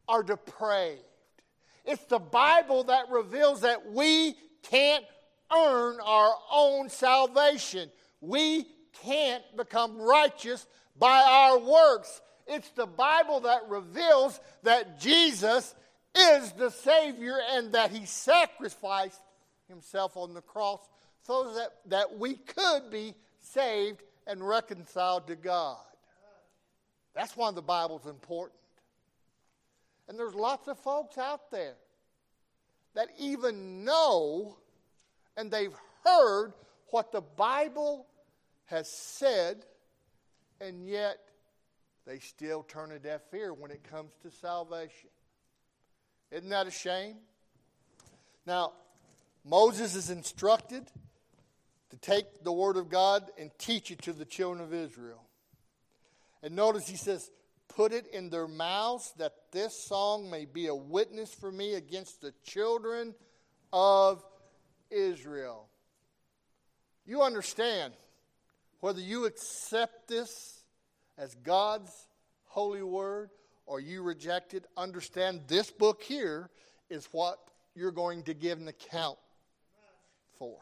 are 0.08 0.24
depraved. 0.24 1.02
It's 1.86 2.04
the 2.06 2.20
Bible 2.20 2.86
that 2.86 3.10
reveals 3.10 3.62
that 3.62 3.92
we 3.92 4.36
can't 4.64 5.06
earn 5.56 5.98
our 6.04 6.34
own 6.52 6.90
salvation. 6.90 7.90
We 8.22 8.68
can't 9.04 9.44
become 9.58 9.98
righteous 10.00 10.66
by 10.98 11.22
our 11.22 11.60
works. 11.60 12.22
It's 12.48 12.70
the 12.70 12.86
Bible 12.86 13.42
that 13.42 13.68
reveals 13.70 14.40
that 14.64 15.00
Jesus 15.00 15.74
is 16.16 16.52
the 16.54 16.70
Savior 16.70 17.38
and 17.52 17.72
that 17.74 17.92
He 17.92 18.06
sacrificed 18.06 19.22
Himself 19.68 20.18
on 20.18 20.34
the 20.34 20.42
cross 20.42 20.82
so 21.24 21.54
that, 21.54 21.70
that 21.88 22.20
we 22.20 22.36
could 22.36 22.92
be 22.92 23.16
saved 23.40 24.02
and 24.28 24.46
reconciled 24.48 25.28
to 25.28 25.36
God. 25.36 25.78
That's 27.16 27.36
why 27.36 27.52
the 27.52 27.62
Bible's 27.62 28.06
important. 28.06 28.61
And 30.12 30.20
there's 30.20 30.36
lots 30.36 30.68
of 30.68 30.78
folks 30.78 31.18
out 31.18 31.52
there 31.52 31.78
that 32.96 33.08
even 33.18 33.86
know 33.86 34.58
and 35.38 35.50
they've 35.50 35.74
heard 36.04 36.52
what 36.88 37.14
the 37.14 37.22
Bible 37.22 38.08
has 38.66 38.92
said, 38.92 39.64
and 40.60 40.86
yet 40.86 41.18
they 42.06 42.20
still 42.20 42.62
turn 42.64 42.92
a 42.92 43.00
deaf 43.00 43.22
ear 43.34 43.54
when 43.54 43.72
it 43.72 43.86
comes 43.90 44.12
to 44.24 44.32
salvation. 44.32 45.10
Isn't 46.30 46.50
that 46.50 46.68
a 46.68 46.72
shame? 46.72 47.16
Now, 48.46 48.74
Moses 49.46 49.96
is 49.96 50.10
instructed 50.10 50.92
to 51.90 51.96
take 51.96 52.44
the 52.44 52.52
Word 52.52 52.76
of 52.76 52.90
God 52.90 53.32
and 53.40 53.50
teach 53.58 53.92
it 53.92 54.02
to 54.02 54.12
the 54.12 54.26
children 54.26 54.62
of 54.62 54.74
Israel. 54.74 55.24
And 56.44 56.54
notice 56.54 56.86
he 56.90 56.98
says, 56.98 57.32
Put 57.76 57.94
it 57.94 58.08
in 58.08 58.30
their 58.30 58.48
mouths 58.48 59.14
that 59.18 59.34
this 59.52 59.74
song 59.74 60.30
may 60.30 60.46
be 60.46 60.68
a 60.68 60.76
witness 60.76 61.34
for 61.34 61.52
me 61.52 61.76
against 61.76 62.20
the 62.20 62.34
children 62.44 63.16
of 63.72 64.24
Israel. 64.90 65.70
You 67.06 67.22
understand 67.22 67.94
whether 68.82 69.00
you 69.00 69.26
accept 69.26 70.10
this 70.10 70.64
as 71.18 71.34
God's 71.36 71.92
holy 72.46 72.84
word 72.84 73.30
or 73.66 73.80
you 73.80 74.02
reject 74.02 74.54
it, 74.54 74.66
understand 74.76 75.42
this 75.48 75.72
book 75.72 76.04
here 76.04 76.50
is 76.90 77.08
what 77.14 77.40
you're 77.74 77.92
going 77.92 78.24
to 78.24 78.34
give 78.34 78.60
an 78.60 78.68
account 78.68 79.18
for. 80.38 80.58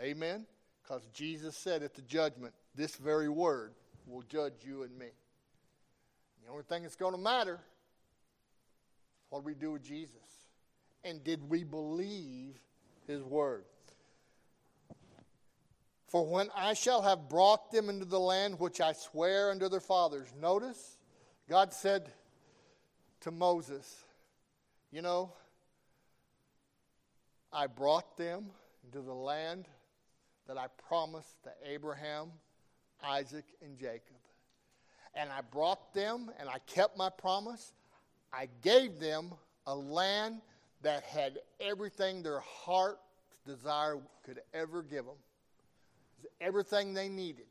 Amen? 0.00 0.46
Because 0.82 1.06
Jesus 1.12 1.56
said 1.56 1.84
at 1.84 1.94
the 1.94 2.02
judgment, 2.02 2.54
this 2.74 2.96
very 2.96 3.28
word 3.28 3.72
will 4.06 4.22
judge 4.22 4.54
you 4.64 4.82
and 4.82 4.98
me. 4.98 5.10
The 6.50 6.54
only 6.54 6.64
thing 6.64 6.82
that's 6.82 6.96
going 6.96 7.14
to 7.14 7.20
matter 7.20 7.54
is 7.54 7.60
what 9.28 9.44
we 9.44 9.54
do 9.54 9.70
with 9.70 9.84
Jesus. 9.84 10.16
And 11.04 11.22
did 11.22 11.48
we 11.48 11.62
believe 11.62 12.58
his 13.06 13.22
word? 13.22 13.62
For 16.08 16.26
when 16.26 16.48
I 16.56 16.74
shall 16.74 17.02
have 17.02 17.28
brought 17.28 17.70
them 17.70 17.88
into 17.88 18.04
the 18.04 18.18
land 18.18 18.58
which 18.58 18.80
I 18.80 18.94
swear 18.94 19.52
unto 19.52 19.68
their 19.68 19.78
fathers. 19.78 20.26
Notice, 20.40 20.96
God 21.48 21.72
said 21.72 22.10
to 23.20 23.30
Moses, 23.30 24.02
You 24.90 25.02
know, 25.02 25.32
I 27.52 27.68
brought 27.68 28.16
them 28.16 28.46
into 28.84 29.02
the 29.02 29.14
land 29.14 29.68
that 30.48 30.58
I 30.58 30.66
promised 30.88 31.44
to 31.44 31.52
Abraham, 31.64 32.32
Isaac, 33.04 33.44
and 33.62 33.78
Jacob. 33.78 34.16
And 35.14 35.30
I 35.30 35.40
brought 35.40 35.92
them 35.94 36.30
and 36.38 36.48
I 36.48 36.58
kept 36.66 36.96
my 36.96 37.10
promise. 37.10 37.72
I 38.32 38.48
gave 38.62 39.00
them 39.00 39.32
a 39.66 39.74
land 39.74 40.40
that 40.82 41.02
had 41.02 41.38
everything 41.60 42.22
their 42.22 42.40
heart's 42.40 43.00
desire 43.46 43.98
could 44.24 44.40
ever 44.54 44.82
give 44.82 45.04
them. 45.04 45.16
everything 46.40 46.94
they 46.94 47.08
needed. 47.08 47.46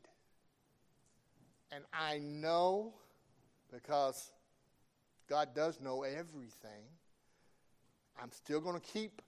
And 1.72 1.84
I 1.92 2.18
know 2.18 2.94
because 3.72 4.32
God 5.28 5.54
does 5.54 5.80
know 5.80 6.02
everything. 6.02 6.84
I'm 8.20 8.32
still 8.32 8.60
going 8.60 8.74
to 8.78 8.86
keep 8.86 9.22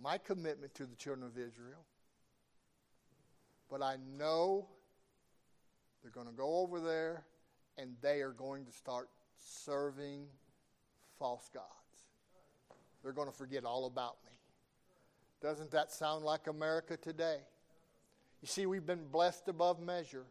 my 0.00 0.18
commitment 0.18 0.74
to 0.74 0.86
the 0.86 0.94
children 0.96 1.26
of 1.26 1.36
Israel. 1.36 1.84
But 3.68 3.82
I 3.82 3.96
know 4.16 4.68
they're 6.02 6.10
going 6.10 6.26
to 6.26 6.32
go 6.32 6.58
over 6.58 6.80
there 6.80 7.24
and 7.78 7.94
they 8.02 8.20
are 8.20 8.32
going 8.32 8.64
to 8.64 8.72
start 8.72 9.08
serving 9.38 10.26
false 11.18 11.48
gods. 11.54 11.66
They're 13.02 13.12
going 13.12 13.28
to 13.28 13.36
forget 13.36 13.64
all 13.64 13.86
about 13.86 14.16
me. 14.26 14.32
Doesn't 15.40 15.70
that 15.72 15.92
sound 15.92 16.24
like 16.24 16.46
America 16.46 16.96
today? 16.96 17.38
You 18.40 18.48
see, 18.48 18.66
we've 18.66 18.86
been 18.86 19.06
blessed 19.10 19.48
above 19.48 19.80
measure. 19.80 20.24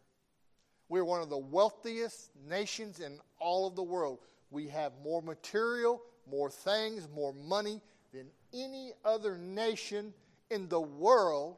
We're 0.89 1.05
one 1.05 1.21
of 1.21 1.29
the 1.29 1.37
wealthiest 1.37 2.29
nations 2.49 2.99
in 2.99 3.19
all 3.39 3.67
of 3.67 3.75
the 3.75 3.83
world. 3.83 4.19
We 4.51 4.67
have 4.67 4.91
more 5.03 5.21
material, 5.21 6.01
more 6.29 6.49
things, 6.49 7.07
more 7.13 7.33
money 7.33 7.81
than 8.13 8.27
any 8.53 8.91
other 9.05 9.37
nation 9.37 10.13
in 10.49 10.67
the 10.67 10.81
world. 10.81 11.57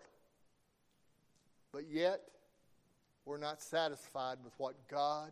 But 1.71 1.85
yet, 1.89 2.21
we're 3.25 3.37
not 3.37 3.61
satisfied 3.61 4.37
with 4.43 4.53
what 4.57 4.75
God 4.89 5.31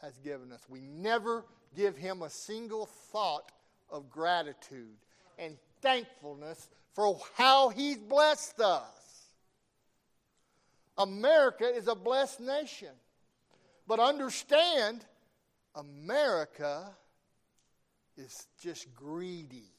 has 0.00 0.16
given 0.18 0.52
us. 0.52 0.60
We 0.68 0.80
never 0.80 1.44
give 1.74 1.96
Him 1.96 2.22
a 2.22 2.30
single 2.30 2.86
thought 2.86 3.50
of 3.90 4.10
gratitude 4.10 4.96
and 5.38 5.56
thankfulness 5.80 6.68
for 6.92 7.18
how 7.36 7.70
He's 7.70 7.98
blessed 7.98 8.60
us. 8.60 9.30
America 10.96 11.64
is 11.64 11.88
a 11.88 11.94
blessed 11.94 12.40
nation. 12.40 12.90
But 13.86 14.00
understand, 14.00 15.04
America 15.74 16.88
is 18.16 18.46
just 18.62 18.94
greedy, 18.94 19.72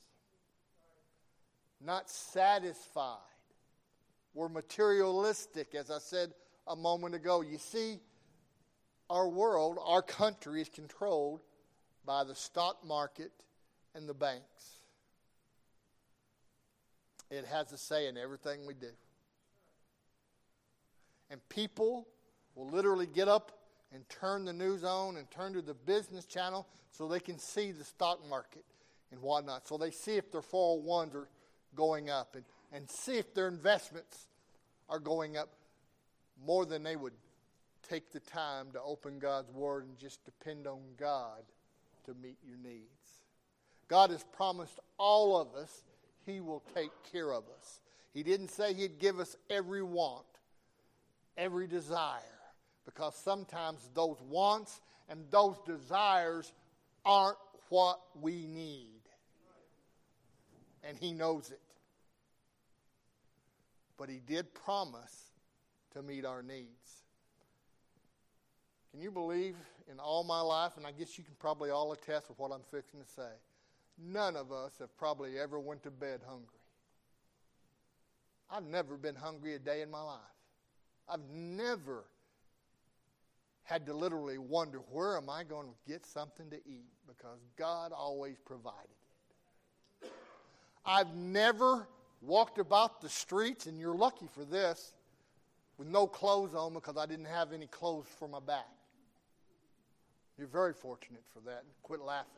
not 1.81 2.09
satisfied. 2.09 3.17
We're 4.33 4.49
materialistic, 4.49 5.73
as 5.73 5.89
I 5.89 5.99
said 5.99 6.33
a 6.67 6.75
moment 6.75 7.15
ago. 7.15 7.41
You 7.41 7.57
see, 7.57 7.99
our 9.09 9.27
world, 9.27 9.77
our 9.83 10.01
country 10.01 10.61
is 10.61 10.69
controlled 10.69 11.41
by 12.05 12.23
the 12.23 12.35
stock 12.35 12.85
market 12.85 13.31
and 13.93 14.07
the 14.07 14.13
banks. 14.13 14.79
It 17.29 17.45
has 17.45 17.71
a 17.71 17.77
say 17.77 18.07
in 18.07 18.17
everything 18.17 18.65
we 18.65 18.73
do. 18.73 18.91
And 21.29 21.41
people 21.49 22.07
will 22.53 22.69
literally 22.69 23.07
get 23.07 23.27
up 23.27 23.51
and 23.93 24.07
turn 24.09 24.45
the 24.45 24.53
news 24.53 24.83
on 24.83 25.17
and 25.17 25.29
turn 25.31 25.53
to 25.53 25.61
the 25.61 25.73
business 25.73 26.25
channel 26.25 26.67
so 26.91 27.07
they 27.07 27.19
can 27.19 27.39
see 27.39 27.71
the 27.71 27.83
stock 27.83 28.19
market 28.29 28.63
and 29.11 29.21
whatnot. 29.21 29.67
So 29.67 29.77
they 29.77 29.91
see 29.91 30.17
if 30.17 30.31
their 30.31 30.41
401s 30.41 31.15
are 31.15 31.27
going 31.75 32.09
up 32.09 32.35
and, 32.35 32.45
and 32.71 32.89
see 32.89 33.17
if 33.17 33.33
their 33.33 33.47
investments 33.47 34.27
are 34.89 34.99
going 34.99 35.37
up 35.37 35.49
more 36.43 36.65
than 36.65 36.83
they 36.83 36.95
would 36.95 37.13
take 37.87 38.11
the 38.11 38.19
time 38.19 38.67
to 38.73 38.81
open 38.81 39.19
God's 39.19 39.51
Word 39.51 39.85
and 39.85 39.97
just 39.97 40.23
depend 40.25 40.67
on 40.67 40.79
God 40.97 41.43
to 42.05 42.13
meet 42.15 42.37
your 42.45 42.57
needs. 42.57 43.21
God 43.87 44.09
has 44.09 44.23
promised 44.35 44.79
all 44.97 45.39
of 45.39 45.53
us 45.55 45.83
He 46.25 46.39
will 46.39 46.63
take 46.73 46.91
care 47.11 47.31
of 47.31 47.43
us. 47.57 47.79
He 48.13 48.23
didn't 48.23 48.49
say 48.49 48.73
He'd 48.73 48.99
give 48.99 49.19
us 49.19 49.35
every 49.49 49.83
want, 49.83 50.25
every 51.37 51.67
desire, 51.67 52.21
because 52.85 53.15
sometimes 53.15 53.89
those 53.93 54.17
wants 54.27 54.81
and 55.09 55.25
those 55.29 55.57
desires 55.65 56.51
aren't 57.05 57.37
what 57.69 57.99
we 58.19 58.47
need. 58.47 58.89
And 60.83 60.97
He 60.97 61.13
knows 61.13 61.51
it. 61.51 61.59
But 63.97 64.09
He 64.09 64.19
did 64.25 64.53
promise 64.53 65.31
to 65.95 66.03
meet 66.03 66.25
our 66.25 66.43
needs. 66.43 67.03
Can 68.91 69.01
you 69.01 69.11
believe 69.11 69.55
in 69.91 69.99
all 69.99 70.23
my 70.23 70.41
life, 70.41 70.73
and 70.77 70.85
I 70.85 70.91
guess 70.91 71.17
you 71.17 71.23
can 71.23 71.35
probably 71.39 71.69
all 71.69 71.91
attest 71.91 72.29
with 72.29 72.39
what 72.39 72.51
I'm 72.51 72.63
fixing 72.71 72.99
to 73.01 73.07
say, 73.07 73.31
none 73.97 74.35
of 74.35 74.51
us 74.51 74.73
have 74.79 74.95
probably 74.97 75.39
ever 75.39 75.59
went 75.59 75.83
to 75.83 75.91
bed 75.91 76.21
hungry. 76.27 76.59
I've 78.49 78.65
never 78.65 78.97
been 78.97 79.15
hungry 79.15 79.55
a 79.55 79.59
day 79.59 79.81
in 79.81 79.89
my 79.89 80.01
life. 80.01 80.19
I've 81.09 81.27
never 81.29 82.05
had 83.63 83.85
to 83.87 83.93
literally 83.93 84.37
wonder, 84.37 84.79
where 84.91 85.17
am 85.17 85.29
I 85.29 85.43
going 85.43 85.67
to 85.67 85.91
get 85.91 86.05
something 86.05 86.49
to 86.51 86.57
eat? 86.57 86.91
Because 87.07 87.39
God 87.57 87.91
always 87.91 88.37
provided 88.45 88.89
it. 90.01 90.11
I've 90.85 91.15
never 91.15 91.87
walked 92.21 92.59
about 92.59 93.01
the 93.01 93.09
streets, 93.09 93.65
and 93.65 93.79
you're 93.79 93.95
lucky 93.95 94.27
for 94.31 94.45
this, 94.45 94.93
with 95.77 95.87
no 95.87 96.07
clothes 96.07 96.55
on 96.55 96.73
because 96.73 96.97
I 96.97 97.05
didn't 97.05 97.25
have 97.25 97.51
any 97.53 97.67
clothes 97.67 98.07
for 98.17 98.27
my 98.27 98.39
back. 98.39 98.67
You're 100.37 100.47
very 100.47 100.73
fortunate 100.73 101.23
for 101.33 101.39
that. 101.49 101.63
Quit 101.83 102.01
laughing. 102.01 102.29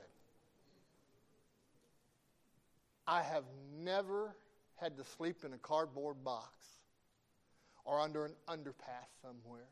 I 3.07 3.21
have 3.21 3.45
never 3.79 4.35
had 4.75 4.97
to 4.97 5.03
sleep 5.03 5.43
in 5.45 5.53
a 5.53 5.57
cardboard 5.57 6.23
box 6.23 6.51
or 7.85 7.99
under 7.99 8.25
an 8.25 8.33
underpass 8.47 9.07
somewhere. 9.21 9.69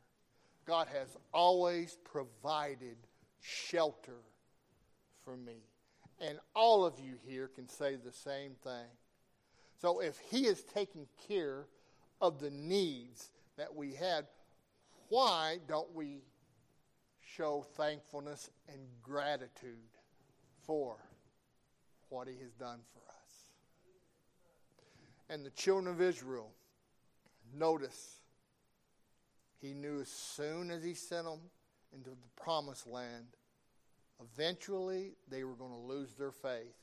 God 0.66 0.88
has 0.92 1.16
always 1.32 1.98
provided 2.04 2.96
shelter 3.40 4.20
for 5.24 5.36
me. 5.36 5.58
And 6.20 6.38
all 6.54 6.84
of 6.84 6.98
you 6.98 7.14
here 7.26 7.48
can 7.48 7.68
say 7.68 7.96
the 7.96 8.12
same 8.12 8.52
thing. 8.64 8.88
So 9.80 10.00
if 10.00 10.18
He 10.30 10.46
is 10.46 10.62
taking 10.62 11.06
care 11.28 11.66
of 12.20 12.40
the 12.40 12.50
needs 12.50 13.30
that 13.56 13.74
we 13.74 13.94
had, 13.94 14.26
why 15.08 15.58
don't 15.68 15.94
we 15.94 16.22
show 17.20 17.66
thankfulness 17.76 18.50
and 18.68 18.80
gratitude 19.02 19.90
for 20.66 20.96
what 22.08 22.28
He 22.28 22.34
has 22.42 22.52
done 22.52 22.80
for 22.92 23.00
us? 23.08 23.50
And 25.28 25.44
the 25.44 25.50
children 25.50 25.92
of 25.92 26.00
Israel, 26.00 26.50
notice 27.54 28.20
he 29.60 29.72
knew 29.72 30.00
as 30.00 30.08
soon 30.08 30.70
as 30.70 30.84
he 30.84 30.94
sent 30.94 31.24
them 31.24 31.40
into 31.92 32.10
the 32.10 32.16
promised 32.42 32.86
land, 32.86 33.26
eventually 34.20 35.14
they 35.28 35.44
were 35.44 35.54
going 35.54 35.72
to 35.72 35.76
lose 35.76 36.14
their 36.14 36.30
faith 36.30 36.76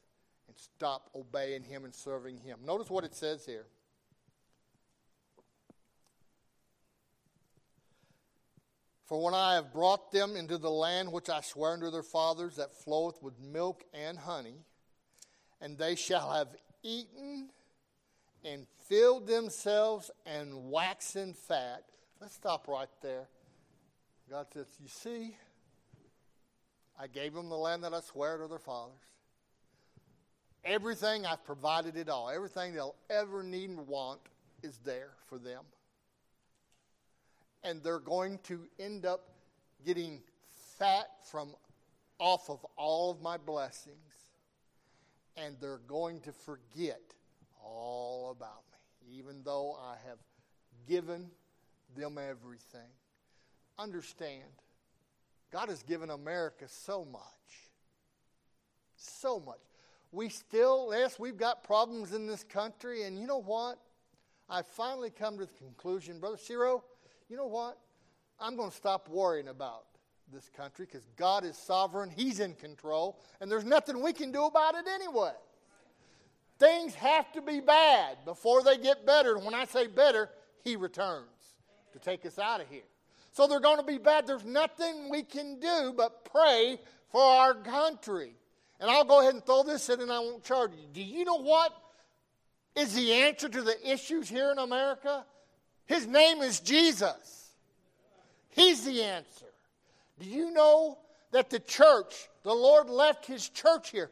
and 0.48 0.58
stop 0.58 1.10
obeying 1.16 1.64
him 1.64 1.86
and 1.86 1.94
serving 1.94 2.38
him. 2.38 2.60
Notice 2.66 2.90
what 2.90 3.04
it 3.04 3.16
says 3.16 3.46
here. 3.46 3.68
For 9.06 9.22
when 9.22 9.34
I 9.34 9.56
have 9.56 9.74
brought 9.74 10.12
them 10.12 10.36
into 10.36 10.58
the 10.58 10.70
land 10.70 11.12
which 11.12 11.30
I 11.30 11.42
swear 11.42 11.74
unto 11.74 11.92
their 11.92 12.04
fathers, 12.04 12.56
that 12.56 12.76
floweth 12.76 13.22
with 13.22 13.40
milk 13.40 13.84
and 13.94 14.18
honey, 14.18 14.66
and 15.60 15.78
they 15.78 15.96
shall 15.96 16.32
have 16.32 16.56
eaten 16.84 17.50
and 18.46 18.66
filled 18.88 19.28
themselves 19.28 20.10
and 20.26 20.70
waxen 20.70 21.34
fat, 21.34 21.84
Let's 22.24 22.36
stop 22.36 22.70
right 22.70 22.88
there. 23.02 23.28
God 24.30 24.46
says, 24.54 24.68
You 24.82 24.88
see, 24.88 25.36
I 26.98 27.08
gave 27.08 27.34
them 27.34 27.50
the 27.50 27.58
land 27.58 27.84
that 27.84 27.94
I 27.94 28.00
swear 28.00 28.38
to 28.38 28.48
their 28.48 28.60
fathers. 28.60 28.96
Everything 30.64 31.26
I've 31.26 31.44
provided 31.44 31.98
it 31.98 32.08
all. 32.08 32.30
Everything 32.30 32.74
they'll 32.74 32.96
ever 33.10 33.44
need 33.44 33.72
and 33.72 33.86
want 33.88 34.22
is 34.62 34.80
there 34.86 35.10
for 35.28 35.38
them. 35.38 35.64
And 37.64 37.82
they're 37.82 38.00
going 38.00 38.40
to 38.44 38.62
end 38.80 39.06
up 39.06 39.30
getting 39.86 40.22
fat 40.78 41.08
from 41.30 41.56
off 42.20 42.50
of 42.50 42.66
all 42.78 43.12
of 43.12 43.22
my 43.22 43.38
blessings. 43.38 43.98
And 45.38 45.56
they're 45.60 45.82
going 45.88 46.20
to 46.22 46.32
forget 46.32 47.02
all 47.64 48.36
about 48.38 48.64
me, 48.72 49.18
even 49.18 49.42
though 49.44 49.76
I 49.82 49.96
have 50.08 50.20
given 50.88 51.30
them 51.96 52.18
everything. 52.18 52.90
Understand, 53.80 54.44
God 55.52 55.70
has 55.70 55.82
given 55.84 56.10
America 56.10 56.66
so 56.68 57.06
much. 57.06 57.22
So 58.96 59.40
much. 59.40 59.60
We 60.12 60.30
still, 60.30 60.92
yes, 60.92 61.18
we've 61.18 61.38
got 61.38 61.64
problems 61.64 62.14
in 62.14 62.28
this 62.28 62.44
country, 62.44 63.04
and 63.04 63.18
you 63.18 63.26
know 63.26 63.42
what? 63.42 63.80
I've 64.48 64.68
finally 64.68 65.10
come 65.10 65.40
to 65.40 65.46
the 65.46 65.54
conclusion, 65.54 66.20
Brother 66.20 66.38
Ciro, 66.38 66.84
you 67.30 67.38
know 67.38 67.48
what? 67.48 67.78
I'm 68.40 68.56
going 68.56 68.70
to 68.70 68.76
stop 68.76 69.10
worrying 69.10 69.48
about 69.48 69.86
this 70.32 70.50
country 70.56 70.86
because 70.86 71.08
God 71.16 71.46
is 71.46 71.58
sovereign, 71.58 72.10
He's 72.10 72.40
in 72.40 72.54
control, 72.56 73.20
and 73.40 73.52
there's 73.52 73.66
nothing 73.66 74.02
we 74.02 74.14
can 74.14 74.32
do 74.32 74.46
about 74.46 74.76
it 74.76 74.86
anyway. 74.88 75.34
Things 76.60 76.96
have 76.96 77.32
to 77.34 77.42
be 77.42 77.60
bad 77.60 78.18
before 78.26 78.64
they 78.64 78.78
get 78.78 79.06
better. 79.06 79.36
And 79.36 79.46
when 79.46 79.54
I 79.54 79.66
say 79.66 79.88
better, 79.88 80.30
he 80.64 80.76
returns 80.76 81.28
to 81.94 82.00
take 82.00 82.26
us 82.26 82.40
out 82.40 82.62
of 82.62 82.70
here. 82.70 82.84
So 83.32 83.48
they're 83.48 83.60
going 83.60 83.80
to 83.80 83.86
be 83.86 83.98
bad. 83.98 84.28
There's 84.28 84.46
nothing 84.46 85.10
we 85.10 85.24
can 85.24 85.60
do 85.60 85.94
but 85.96 86.26
pray 86.26 86.80
for 87.10 87.22
our 87.22 87.56
country. 87.56 88.36
And 88.80 88.90
I'll 88.90 89.06
go 89.06 89.22
ahead 89.22 89.34
and 89.34 89.46
throw 89.46 89.64
this 89.64 89.90
in 89.90 90.02
and 90.02 90.12
I 90.12 90.20
won't 90.20 90.44
charge 90.44 90.72
you. 90.72 90.88
Do 90.94 91.02
you 91.02 91.26
know 91.26 91.42
what 91.42 91.74
is 92.76 92.94
the 92.94 93.14
answer 93.14 93.50
to 93.50 93.62
the 93.62 93.92
issues 93.92 94.30
here 94.30 94.52
in 94.52 94.58
America? 94.58 95.26
His 95.86 96.08
name 96.08 96.42
is 96.42 96.60
Jesus. 96.60 97.52
He's 98.50 98.86
the 98.86 99.04
answer. 99.04 99.46
Do 100.20 100.30
you 100.30 100.52
know 100.52 101.00
that 101.32 101.50
the 101.50 101.60
church, 101.60 102.30
the 102.44 102.54
Lord 102.54 102.90
left 102.90 103.26
His 103.26 103.50
church 103.50 103.90
here? 103.90 104.12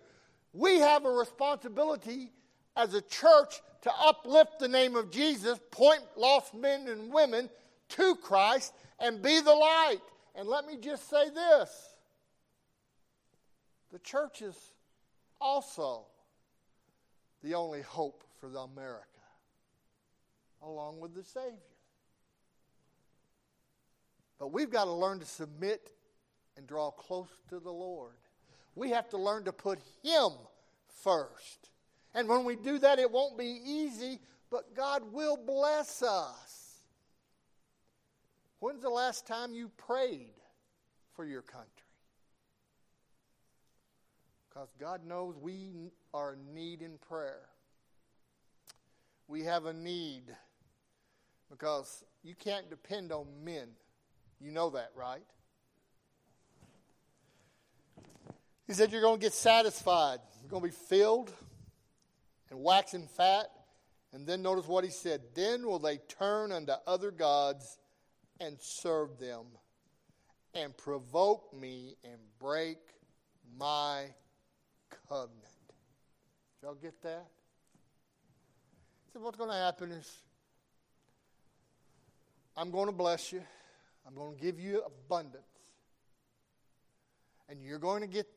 We 0.54 0.80
have 0.80 1.06
a 1.06 1.12
responsibility 1.12 2.32
as 2.76 2.94
a 2.94 3.02
church 3.02 3.62
to 3.84 3.92
uplift 4.00 4.60
the 4.60 4.68
name 4.68 4.96
of 4.96 5.12
Jesus, 5.12 5.60
point 5.72 6.04
lost 6.16 6.54
men 6.54 6.88
and 6.88 7.12
women 7.12 7.50
to 7.90 8.16
Christ, 8.16 8.74
and 9.00 9.22
be 9.22 9.40
the 9.40 9.54
light. 9.54 10.02
And 10.36 10.48
let 10.48 10.66
me 10.66 10.78
just 10.78 11.10
say 11.10 11.30
this 11.30 11.96
the 13.92 14.00
church 14.00 14.42
is 14.42 14.56
also 15.40 16.06
the 17.44 17.56
only 17.56 17.82
hope 17.82 18.24
for 18.40 18.48
the 18.48 18.60
America, 18.60 19.11
along 20.62 21.00
with 21.00 21.14
the 21.14 21.24
Savior. 21.24 21.58
But 24.40 24.52
we've 24.52 24.72
got 24.72 24.86
to 24.86 24.92
learn 24.92 25.20
to 25.20 25.26
submit 25.26 25.92
and 26.58 26.68
draw 26.68 26.92
close 26.92 27.30
to 27.50 27.60
the 27.60 27.72
Lord. 27.72 28.16
We 28.76 28.90
have 28.90 29.10
to 29.10 29.18
learn 29.18 29.46
to 29.46 29.54
put 29.54 29.80
Him 30.04 30.32
first. 31.04 31.70
And 32.14 32.28
when 32.28 32.44
we 32.44 32.56
do 32.56 32.80
that, 32.80 33.00
it 33.00 33.12
won't 33.12 33.38
be 33.38 33.60
easy, 33.64 34.20
but 34.50 34.76
God 34.76 35.12
will 35.12 35.38
bless 35.38 36.02
us. 36.02 36.62
When's 38.60 38.82
the 38.82 38.90
last 38.90 39.26
time 39.26 39.54
you 39.54 39.70
prayed 39.78 40.34
for 41.16 41.26
your 41.26 41.42
country? 41.42 41.70
Because 44.50 44.70
God 44.80 45.06
knows 45.06 45.36
we 45.40 45.92
are 46.14 46.34
in 46.34 46.54
need 46.54 46.82
in 46.82 46.98
prayer. 46.98 47.42
We 49.28 49.44
have 49.44 49.66
a 49.66 49.74
need 49.74 50.24
because 51.52 52.04
you 52.24 52.34
can't 52.34 52.70
depend 52.70 53.12
on 53.12 53.28
men. 53.44 53.68
You 54.40 54.52
know 54.52 54.72
that, 54.72 54.90
right? 54.96 55.22
He 58.66 58.74
said, 58.74 58.92
You're 58.92 59.02
going 59.02 59.20
to 59.20 59.22
get 59.22 59.34
satisfied. 59.34 60.20
You're 60.42 60.50
going 60.50 60.64
to 60.64 60.70
be 60.70 60.86
filled 60.88 61.32
and 62.50 62.60
waxing 62.64 63.08
fat. 63.16 63.48
And 64.14 64.26
then 64.28 64.42
notice 64.42 64.68
what 64.68 64.84
he 64.84 64.90
said 64.90 65.22
Then 65.36 65.68
will 65.68 65.80
they 65.80 65.98
turn 65.98 66.52
unto 66.52 66.74
other 66.88 67.12
gods 67.12 67.78
and 68.40 68.58
serve 68.60 69.20
them 69.20 69.46
and 70.54 70.76
provoke 70.76 71.54
me 71.54 71.96
and 72.04 72.20
break 72.40 72.78
my 73.58 74.06
covenant. 75.08 75.36
Did 76.60 76.68
y'all 76.68 76.76
get 76.76 77.02
that? 77.04 77.28
He 79.06 79.14
said, 79.14 79.22
what's 79.22 79.38
going 79.38 79.50
to 79.50 79.56
happen 79.56 79.92
is 79.92 80.24
I'm 82.56 82.72
going 82.72 82.88
to 82.88 82.92
bless 82.92 83.32
you. 83.32 83.42
I'm 84.06 84.16
going 84.16 84.36
to 84.36 84.42
give 84.42 84.60
you 84.60 84.84
abundance. 84.84 85.44
And 87.50 87.62
you're 87.64 87.80
going 87.80 88.02
to 88.02 88.08
get 88.08 88.28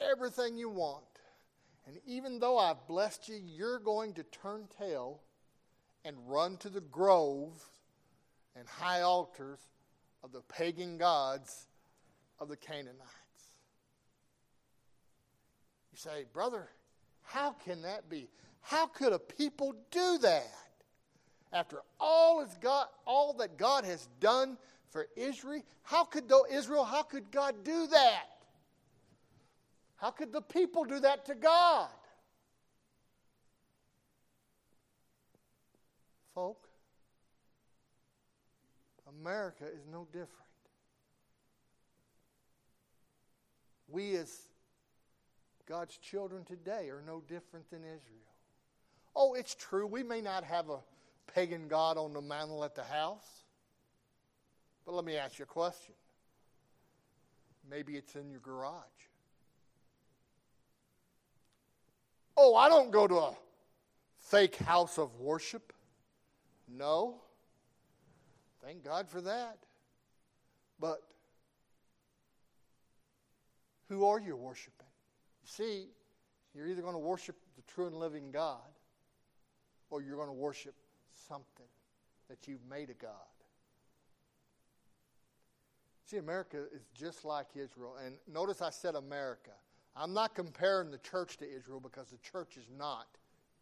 everything 0.00 0.56
you 0.56 0.68
want. 0.68 1.04
And 1.86 1.98
even 2.06 2.38
though 2.38 2.58
I've 2.58 2.86
blessed 2.86 3.28
you, 3.28 3.36
you're 3.36 3.78
going 3.78 4.14
to 4.14 4.22
turn 4.24 4.68
tail 4.78 5.20
and 6.04 6.16
run 6.26 6.56
to 6.58 6.68
the 6.68 6.80
grove 6.80 7.62
and 8.56 8.66
high 8.68 9.02
altars 9.02 9.58
of 10.22 10.32
the 10.32 10.42
pagan 10.42 10.98
gods 10.98 11.66
of 12.38 12.48
the 12.48 12.56
Canaanites. 12.56 12.96
You 15.92 15.98
say, 15.98 16.24
brother, 16.32 16.68
how 17.22 17.52
can 17.52 17.82
that 17.82 18.08
be? 18.08 18.28
How 18.60 18.86
could 18.86 19.12
a 19.12 19.18
people 19.18 19.74
do 19.90 20.18
that? 20.18 20.52
After 21.52 21.82
all 21.98 22.40
is 22.42 22.56
God, 22.60 22.86
all 23.06 23.32
that 23.34 23.56
God 23.56 23.84
has 23.84 24.08
done 24.20 24.56
for 24.90 25.08
Israel, 25.16 25.62
how 25.82 26.04
could 26.04 26.28
though 26.28 26.46
Israel, 26.50 26.84
how 26.84 27.02
could 27.02 27.30
God 27.30 27.64
do 27.64 27.86
that? 27.88 28.26
How 29.96 30.10
could 30.10 30.32
the 30.32 30.40
people 30.40 30.84
do 30.84 31.00
that 31.00 31.26
to 31.26 31.34
God? 31.34 31.90
Folk, 36.34 36.68
America 39.20 39.64
is 39.64 39.86
no 39.90 40.06
different. 40.12 40.30
We, 43.88 44.16
as 44.16 44.32
God's 45.66 45.96
children 45.96 46.44
today, 46.44 46.88
are 46.88 47.02
no 47.04 47.22
different 47.28 47.68
than 47.70 47.80
Israel. 47.80 48.20
Oh, 49.14 49.34
it's 49.34 49.54
true, 49.54 49.86
we 49.86 50.04
may 50.04 50.20
not 50.20 50.44
have 50.44 50.70
a 50.70 50.78
pagan 51.34 51.68
God 51.68 51.96
on 51.96 52.12
the 52.12 52.20
mantle 52.20 52.64
at 52.64 52.74
the 52.74 52.84
house. 52.84 53.44
But 54.84 54.94
let 54.94 55.04
me 55.04 55.16
ask 55.16 55.38
you 55.38 55.44
a 55.44 55.46
question. 55.46 55.94
Maybe 57.68 57.94
it's 57.94 58.16
in 58.16 58.30
your 58.30 58.40
garage. 58.40 58.82
Oh, 62.36 62.54
I 62.56 62.68
don't 62.68 62.90
go 62.90 63.06
to 63.06 63.16
a 63.16 63.34
fake 64.18 64.56
house 64.56 64.98
of 64.98 65.14
worship. 65.20 65.72
No. 66.68 67.20
Thank 68.64 68.84
God 68.84 69.08
for 69.08 69.20
that. 69.20 69.58
But 70.78 71.02
who 73.88 74.06
are 74.06 74.18
you 74.18 74.36
worshiping? 74.36 74.86
You 75.42 75.48
see, 75.48 75.86
you're 76.54 76.66
either 76.66 76.82
going 76.82 76.94
to 76.94 76.98
worship 76.98 77.36
the 77.56 77.62
true 77.72 77.86
and 77.86 77.96
living 77.96 78.30
God 78.30 78.58
or 79.90 80.00
you're 80.02 80.16
going 80.16 80.28
to 80.28 80.32
worship 80.32 80.74
something 81.30 81.70
that 82.28 82.48
you've 82.48 82.64
made 82.68 82.90
a 82.90 82.94
God. 82.94 83.12
See, 86.06 86.16
America 86.16 86.64
is 86.74 86.82
just 86.92 87.24
like 87.24 87.46
Israel. 87.54 87.94
And 88.04 88.16
notice 88.32 88.60
I 88.60 88.70
said 88.70 88.96
America. 88.96 89.52
I'm 89.96 90.12
not 90.12 90.34
comparing 90.34 90.90
the 90.90 90.98
church 90.98 91.36
to 91.36 91.44
Israel 91.48 91.78
because 91.78 92.08
the 92.08 92.18
church 92.18 92.56
is 92.56 92.68
not 92.76 93.06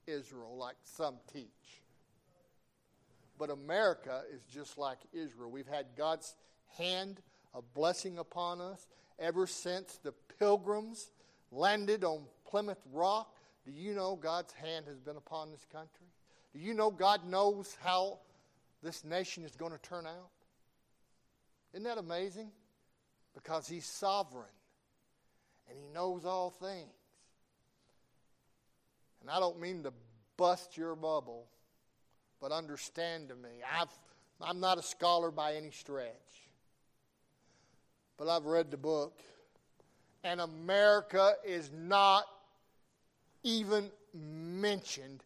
Israel 0.06 0.56
like 0.56 0.76
some 0.82 1.16
teach. 1.30 1.82
But 3.38 3.50
America 3.50 4.22
is 4.32 4.42
just 4.44 4.78
like 4.78 4.98
Israel. 5.12 5.50
We've 5.50 5.68
had 5.68 5.86
God's 5.96 6.36
hand 6.78 7.20
of 7.52 7.64
blessing 7.74 8.18
upon 8.18 8.62
us 8.62 8.86
ever 9.18 9.46
since 9.46 9.98
the 10.02 10.12
pilgrims 10.38 11.10
landed 11.50 12.02
on 12.02 12.22
Plymouth 12.46 12.82
Rock. 12.92 13.36
Do 13.66 13.72
you 13.72 13.94
know 13.94 14.16
God's 14.16 14.54
hand 14.54 14.86
has 14.88 14.98
been 15.00 15.16
upon 15.16 15.50
this 15.50 15.66
country? 15.70 16.06
Do 16.52 16.58
you 16.58 16.74
know 16.74 16.90
God 16.90 17.26
knows 17.26 17.76
how 17.82 18.18
this 18.82 19.04
nation 19.04 19.44
is 19.44 19.54
going 19.56 19.72
to 19.72 19.78
turn 19.78 20.06
out? 20.06 20.30
Isn't 21.72 21.84
that 21.84 21.98
amazing? 21.98 22.50
Because 23.34 23.68
He's 23.68 23.86
sovereign 23.86 24.44
and 25.68 25.78
He 25.78 25.84
knows 25.92 26.24
all 26.24 26.50
things. 26.50 26.88
And 29.20 29.30
I 29.30 29.40
don't 29.40 29.60
mean 29.60 29.82
to 29.82 29.92
bust 30.36 30.76
your 30.76 30.94
bubble, 30.94 31.46
but 32.40 32.52
understand 32.52 33.28
to 33.28 33.34
me. 33.34 33.50
I've, 33.78 33.88
I'm 34.40 34.60
not 34.60 34.78
a 34.78 34.82
scholar 34.82 35.30
by 35.30 35.54
any 35.54 35.70
stretch, 35.70 36.48
but 38.16 38.28
I've 38.28 38.46
read 38.46 38.70
the 38.70 38.76
book, 38.76 39.20
and 40.24 40.40
America 40.40 41.34
is 41.44 41.70
not 41.76 42.24
even 43.42 43.90
mentioned 44.14 45.22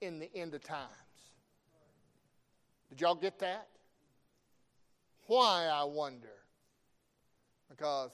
in 0.00 0.18
the 0.18 0.30
end 0.34 0.54
of 0.54 0.62
times. 0.62 0.90
Did 2.88 3.00
y'all 3.00 3.14
get 3.14 3.38
that? 3.40 3.68
Why, 5.26 5.68
I 5.72 5.84
wonder? 5.84 6.28
Because 7.68 8.10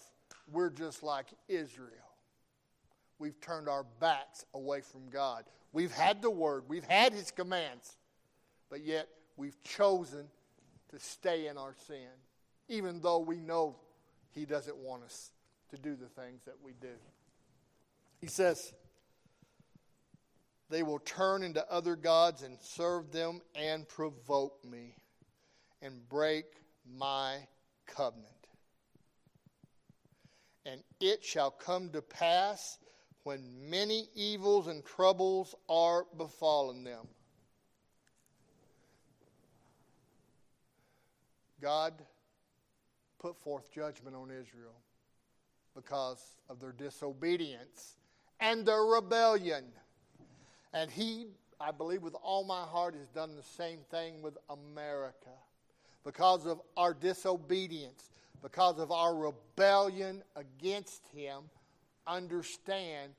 we're 0.53 0.71
just 0.71 1.03
like 1.03 1.27
Israel. 1.49 1.91
We've 3.19 3.41
turned 3.41 3.69
our 3.69 3.85
backs 4.01 4.45
away 4.53 4.83
from 4.83 5.09
God. 5.09 5.45
We've 5.73 5.93
had 5.93 6.21
the 6.21 6.31
word, 6.31 6.65
we've 6.69 6.85
had 6.85 7.13
his 7.13 7.31
commands, 7.31 7.97
but 8.71 8.85
yet 8.85 9.09
we've 9.37 9.63
chosen 9.63 10.27
to 10.91 10.99
stay 10.99 11.47
in 11.47 11.59
our 11.59 11.75
sin, 11.87 12.09
even 12.69 13.01
though 13.01 13.19
we 13.19 13.41
know 13.41 13.77
he 14.35 14.45
doesn't 14.45 14.77
want 14.77 15.03
us 15.03 15.33
to 15.71 15.79
do 15.79 15.97
the 15.97 16.07
things 16.07 16.45
that 16.45 16.57
we 16.63 16.73
do. 16.81 16.95
He 18.21 18.27
says, 18.27 18.73
They 20.69 20.83
will 20.83 20.99
turn 20.99 21.43
into 21.43 21.65
other 21.71 21.95
gods 21.95 22.43
and 22.43 22.59
serve 22.61 23.13
them 23.13 23.41
and 23.55 23.89
provoke 23.89 24.65
me 24.65 24.97
and 25.81 26.09
break 26.09 26.47
my 26.99 27.39
covenant. 27.87 28.27
And 30.65 30.83
it 31.01 31.25
shall 31.25 31.53
come 31.53 31.91
to 31.91 32.03
pass 32.03 32.79
when 33.23 33.71
many 33.71 34.09
evils 34.15 34.67
and 34.67 34.85
troubles 34.85 35.55
are 35.69 36.07
befallen 36.17 36.83
them. 36.83 37.07
God 41.61 41.95
put 43.19 43.37
forth 43.37 43.73
judgment 43.73 44.17
on 44.17 44.31
Israel 44.31 44.75
because 45.75 46.37
of 46.49 46.61
their 46.61 46.73
disobedience 46.73 47.97
and 48.41 48.67
their 48.67 48.83
rebellion. 48.83 49.65
And 50.77 50.91
He, 50.91 51.29
I 51.59 51.71
believe, 51.71 52.03
with 52.03 52.15
all 52.23 52.45
my 52.45 52.61
heart, 52.61 52.95
has 52.95 53.09
done 53.09 53.35
the 53.35 53.43
same 53.43 53.79
thing 53.91 54.21
with 54.21 54.37
America 54.51 55.31
because 56.05 56.45
of 56.45 56.61
our 56.77 56.93
disobedience, 56.93 58.11
because 58.43 58.79
of 58.79 58.93
our 58.93 59.17
rebellion 59.17 60.23
against 60.37 61.09
Him. 61.15 61.45
Understand, 62.07 63.13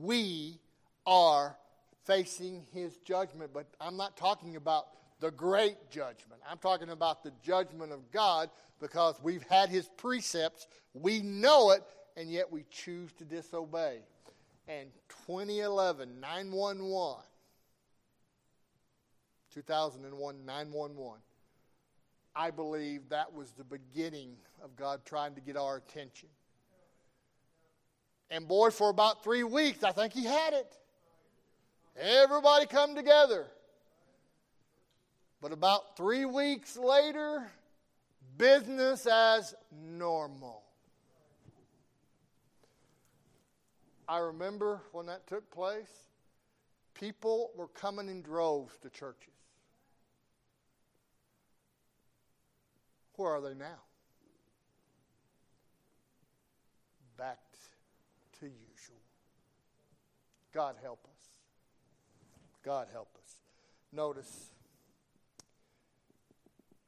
we 0.00 0.58
are 1.06 1.56
facing 2.04 2.66
His 2.72 2.96
judgment. 2.98 3.52
But 3.54 3.68
I'm 3.80 3.96
not 3.96 4.16
talking 4.16 4.56
about 4.56 4.86
the 5.20 5.30
great 5.30 5.76
judgment. 5.92 6.42
I'm 6.50 6.58
talking 6.58 6.90
about 6.90 7.22
the 7.22 7.30
judgment 7.44 7.92
of 7.92 8.10
God 8.10 8.50
because 8.80 9.14
we've 9.22 9.44
had 9.44 9.68
His 9.68 9.88
precepts, 9.98 10.66
we 10.94 11.20
know 11.20 11.70
it, 11.70 11.84
and 12.16 12.28
yet 12.28 12.50
we 12.50 12.64
choose 12.70 13.12
to 13.12 13.24
disobey. 13.24 14.00
And 14.66 14.88
2011, 15.26 16.20
911, 16.20 17.22
2001, 19.52 20.46
911, 20.46 21.20
I 22.34 22.50
believe 22.50 23.08
that 23.10 23.32
was 23.32 23.52
the 23.52 23.64
beginning 23.64 24.36
of 24.62 24.74
God 24.74 25.04
trying 25.04 25.34
to 25.34 25.40
get 25.40 25.56
our 25.56 25.76
attention. 25.76 26.28
And 28.30 28.48
boy, 28.48 28.70
for 28.70 28.88
about 28.88 29.22
three 29.22 29.44
weeks, 29.44 29.84
I 29.84 29.92
think 29.92 30.12
He 30.12 30.24
had 30.24 30.54
it. 30.54 30.76
Everybody 31.96 32.66
come 32.66 32.96
together. 32.96 33.46
But 35.40 35.52
about 35.52 35.96
three 35.96 36.24
weeks 36.24 36.76
later, 36.76 37.46
business 38.38 39.06
as 39.06 39.54
normal. 39.70 40.63
I 44.08 44.18
remember 44.18 44.82
when 44.92 45.06
that 45.06 45.26
took 45.26 45.50
place, 45.50 46.08
people 46.94 47.50
were 47.56 47.68
coming 47.68 48.08
in 48.08 48.22
droves 48.22 48.76
to 48.82 48.90
churches. 48.90 49.32
Where 53.16 53.32
are 53.32 53.40
they 53.40 53.54
now? 53.54 53.80
Back 57.16 57.38
to 58.40 58.46
usual. 58.46 58.96
God 60.52 60.76
help 60.82 61.04
us. 61.04 61.28
God 62.64 62.88
help 62.92 63.08
us. 63.22 63.36
Notice, 63.92 64.50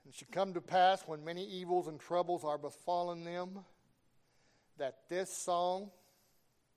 it 0.09 0.14
should 0.14 0.33
come 0.33 0.55
to 0.55 0.61
pass 0.61 1.02
when 1.07 1.24
many 1.24 1.44
evils 1.44 1.87
and 1.87 2.00
troubles 2.00 2.44
are 2.44 2.59
befallen 2.59 3.24
them, 3.24 3.61
that 4.79 5.09
this 5.09 5.35
song 5.35 5.90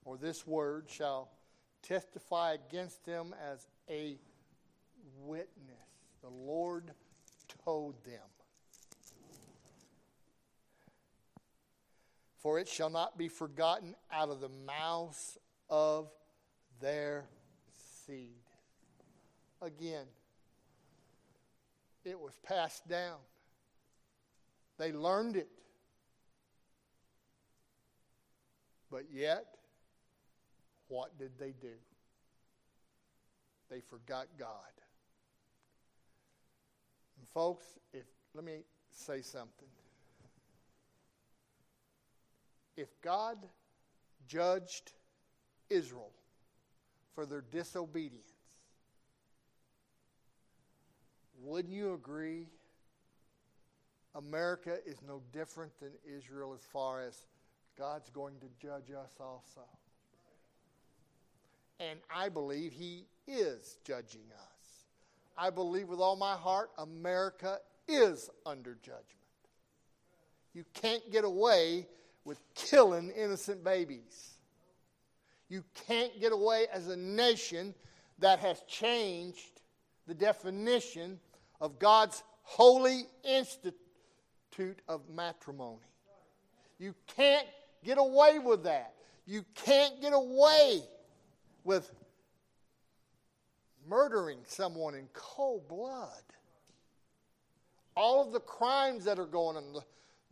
or 0.04 0.16
this 0.16 0.46
word 0.46 0.86
shall 0.88 1.30
testify 1.82 2.54
against 2.54 3.04
them 3.04 3.34
as 3.50 3.66
a 3.88 4.18
witness. 5.22 5.76
The 6.22 6.28
Lord 6.28 6.92
told 7.64 8.02
them. 8.04 8.20
For 12.38 12.58
it 12.58 12.68
shall 12.68 12.90
not 12.90 13.18
be 13.18 13.28
forgotten 13.28 13.94
out 14.10 14.30
of 14.30 14.40
the 14.40 14.48
mouths 14.66 15.38
of 15.68 16.10
their 16.80 17.26
seed. 18.06 18.40
Again, 19.60 20.06
it 22.04 22.18
was 22.18 22.32
passed 22.42 22.88
down. 22.88 23.18
They 24.78 24.92
learned 24.92 25.36
it. 25.36 25.48
But 28.90 29.04
yet, 29.12 29.59
what 30.90 31.16
did 31.18 31.30
they 31.38 31.54
do? 31.62 31.72
They 33.70 33.80
forgot 33.80 34.26
God. 34.38 34.48
And 37.18 37.26
folks, 37.28 37.64
if 37.92 38.04
let 38.34 38.44
me 38.44 38.64
say 38.90 39.22
something. 39.22 39.68
If 42.76 42.88
God 43.02 43.36
judged 44.26 44.92
Israel 45.68 46.10
for 47.14 47.26
their 47.26 47.42
disobedience, 47.50 48.30
wouldn't 51.42 51.74
you 51.74 51.94
agree 51.94 52.46
America 54.14 54.78
is 54.86 54.98
no 55.06 55.22
different 55.32 55.72
than 55.80 55.90
Israel 56.04 56.54
as 56.54 56.64
far 56.72 57.00
as 57.02 57.26
God's 57.78 58.10
going 58.10 58.34
to 58.40 58.46
judge 58.60 58.90
us 58.90 59.12
also? 59.20 59.66
And 61.80 61.98
I 62.14 62.28
believe 62.28 62.72
He 62.72 63.06
is 63.26 63.78
judging 63.84 64.26
us. 64.32 64.84
I 65.36 65.48
believe 65.50 65.88
with 65.88 66.00
all 66.00 66.16
my 66.16 66.34
heart 66.34 66.70
America 66.78 67.58
is 67.88 68.28
under 68.44 68.74
judgment. 68.82 69.06
You 70.52 70.64
can't 70.74 71.10
get 71.10 71.24
away 71.24 71.86
with 72.24 72.38
killing 72.54 73.10
innocent 73.10 73.64
babies. 73.64 74.34
You 75.48 75.64
can't 75.86 76.20
get 76.20 76.32
away 76.32 76.66
as 76.72 76.88
a 76.88 76.96
nation 76.96 77.74
that 78.18 78.38
has 78.40 78.60
changed 78.68 79.60
the 80.06 80.14
definition 80.14 81.18
of 81.60 81.78
God's 81.78 82.22
holy 82.42 83.06
institute 83.24 84.82
of 84.88 85.08
matrimony. 85.08 85.78
You 86.78 86.94
can't 87.16 87.46
get 87.84 87.98
away 87.98 88.38
with 88.38 88.64
that. 88.64 88.94
You 89.26 89.44
can't 89.54 90.00
get 90.00 90.12
away 90.12 90.82
with 91.64 91.90
murdering 93.88 94.38
someone 94.46 94.94
in 94.94 95.08
cold 95.12 95.68
blood. 95.68 96.22
All 97.96 98.24
of 98.24 98.32
the 98.32 98.40
crimes 98.40 99.04
that 99.04 99.18
are 99.18 99.26
going 99.26 99.56
on, 99.56 99.72
the, 99.72 99.82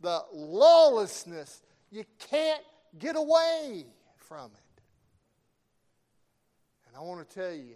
the 0.01 0.23
lawlessness, 0.33 1.61
you 1.91 2.03
can't 2.17 2.63
get 2.97 3.15
away 3.15 3.85
from 4.17 4.51
it. 4.51 4.81
And 6.87 6.97
I 6.97 7.01
want 7.01 7.27
to 7.27 7.35
tell 7.35 7.53
you, 7.53 7.75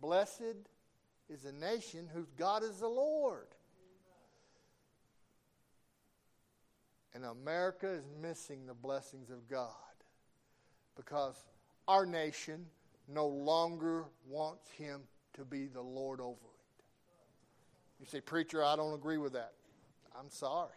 blessed 0.00 0.56
is 1.28 1.44
a 1.44 1.52
nation 1.52 2.08
whose 2.12 2.30
God 2.36 2.64
is 2.64 2.78
the 2.78 2.88
Lord. 2.88 3.46
And 7.14 7.24
America 7.24 7.88
is 7.88 8.04
missing 8.20 8.66
the 8.66 8.74
blessings 8.74 9.30
of 9.30 9.46
God 9.48 9.68
because 10.96 11.36
our 11.88 12.06
nation 12.06 12.66
no 13.08 13.26
longer 13.26 14.04
wants 14.28 14.70
him 14.70 15.00
to 15.34 15.44
be 15.44 15.66
the 15.66 15.80
Lord 15.80 16.20
over 16.20 16.32
it. 16.32 16.82
You 18.00 18.06
say, 18.06 18.20
Preacher, 18.20 18.64
I 18.64 18.76
don't 18.76 18.94
agree 18.94 19.18
with 19.18 19.32
that. 19.32 19.52
I'm 20.18 20.30
sorry. 20.30 20.70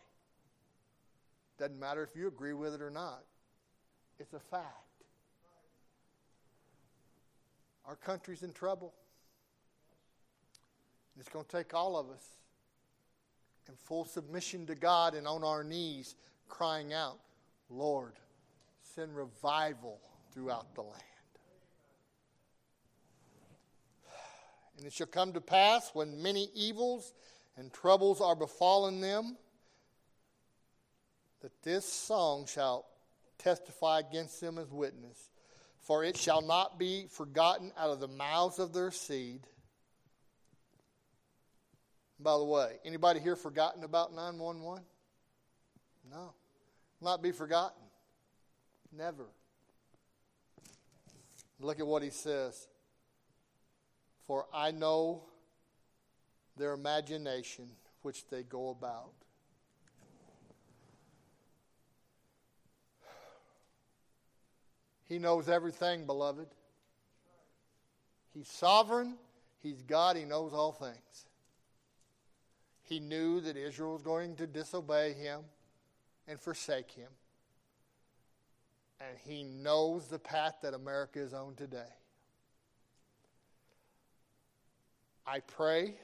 Doesn't 1.57 1.79
matter 1.79 2.03
if 2.03 2.15
you 2.15 2.27
agree 2.27 2.53
with 2.53 2.73
it 2.73 2.81
or 2.81 2.89
not, 2.89 3.23
it's 4.19 4.33
a 4.33 4.39
fact. 4.39 4.65
Our 7.85 7.95
country's 7.95 8.43
in 8.43 8.51
trouble. 8.51 8.93
It's 11.19 11.29
going 11.29 11.45
to 11.45 11.51
take 11.51 11.73
all 11.73 11.97
of 11.97 12.09
us 12.09 12.23
in 13.69 13.75
full 13.75 14.05
submission 14.05 14.65
to 14.67 14.75
God 14.75 15.15
and 15.15 15.27
on 15.27 15.43
our 15.43 15.63
knees 15.63 16.15
crying 16.49 16.93
out, 16.93 17.19
Lord, 17.69 18.13
send 18.81 19.15
revival 19.15 19.99
throughout 20.35 20.75
the 20.75 20.81
land. 20.81 21.01
And 24.77 24.85
it 24.85 24.93
shall 24.93 25.07
come 25.07 25.31
to 25.33 25.41
pass 25.41 25.89
when 25.93 26.21
many 26.21 26.49
evils 26.53 27.13
and 27.57 27.71
troubles 27.71 28.19
are 28.19 28.35
befallen 28.35 28.99
them, 28.99 29.37
that 31.41 31.63
this 31.63 31.85
song 31.85 32.45
shall 32.45 32.85
testify 33.37 33.99
against 33.99 34.41
them 34.41 34.57
as 34.57 34.69
witness. 34.69 35.29
For 35.79 36.03
it 36.03 36.17
shall 36.17 36.41
not 36.41 36.77
be 36.77 37.05
forgotten 37.09 37.71
out 37.77 37.91
of 37.91 37.99
the 38.01 38.07
mouths 38.07 38.59
of 38.59 38.73
their 38.73 38.91
seed. 38.91 39.47
By 42.19 42.37
the 42.37 42.43
way, 42.43 42.77
anybody 42.83 43.19
here 43.19 43.35
forgotten 43.35 43.83
about 43.83 44.13
911? 44.13 44.83
No. 46.11 46.33
Not 47.01 47.21
be 47.21 47.31
forgotten. 47.31 47.83
Never. 48.91 49.25
Look 51.59 51.79
at 51.79 51.87
what 51.87 52.03
he 52.03 52.09
says. 52.09 52.67
For 54.27 54.45
I 54.53 54.71
know 54.71 55.23
their 56.57 56.73
imagination 56.73 57.69
which 58.01 58.27
they 58.27 58.43
go 58.43 58.69
about. 58.69 59.11
He 65.07 65.19
knows 65.19 65.47
everything, 65.47 66.05
beloved. 66.05 66.47
He's 68.33 68.47
sovereign, 68.47 69.15
He's 69.61 69.81
God, 69.81 70.17
He 70.17 70.25
knows 70.25 70.53
all 70.53 70.71
things. 70.71 71.25
He 72.83 72.99
knew 72.99 73.41
that 73.41 73.57
Israel 73.57 73.93
was 73.93 74.03
going 74.03 74.35
to 74.35 74.45
disobey 74.45 75.13
him 75.13 75.41
and 76.27 76.39
forsake 76.39 76.91
him. 76.91 77.09
And 78.99 79.17
he 79.25 79.43
knows 79.43 80.07
the 80.07 80.19
path 80.19 80.55
that 80.61 80.73
America 80.73 81.19
is 81.19 81.33
on 81.33 81.55
today. 81.55 81.83
I 85.27 85.39
pray 85.39 85.95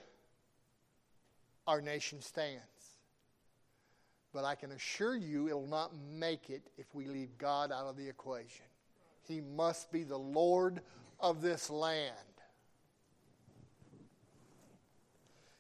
our 1.68 1.82
nation 1.82 2.22
stands. 2.22 2.62
But 4.34 4.46
I 4.46 4.56
can 4.56 4.72
assure 4.72 5.16
you 5.16 5.48
it 5.48 5.54
will 5.54 5.68
not 5.68 5.92
make 5.96 6.50
it 6.50 6.64
if 6.78 6.86
we 6.94 7.06
leave 7.06 7.38
God 7.38 7.72
out 7.72 7.86
of 7.86 7.98
the 7.98 8.08
equation. 8.08 8.66
He 9.24 9.42
must 9.42 9.92
be 9.92 10.04
the 10.04 10.18
Lord 10.18 10.82
of 11.20 11.42
this 11.42 11.70
land. 11.70 12.16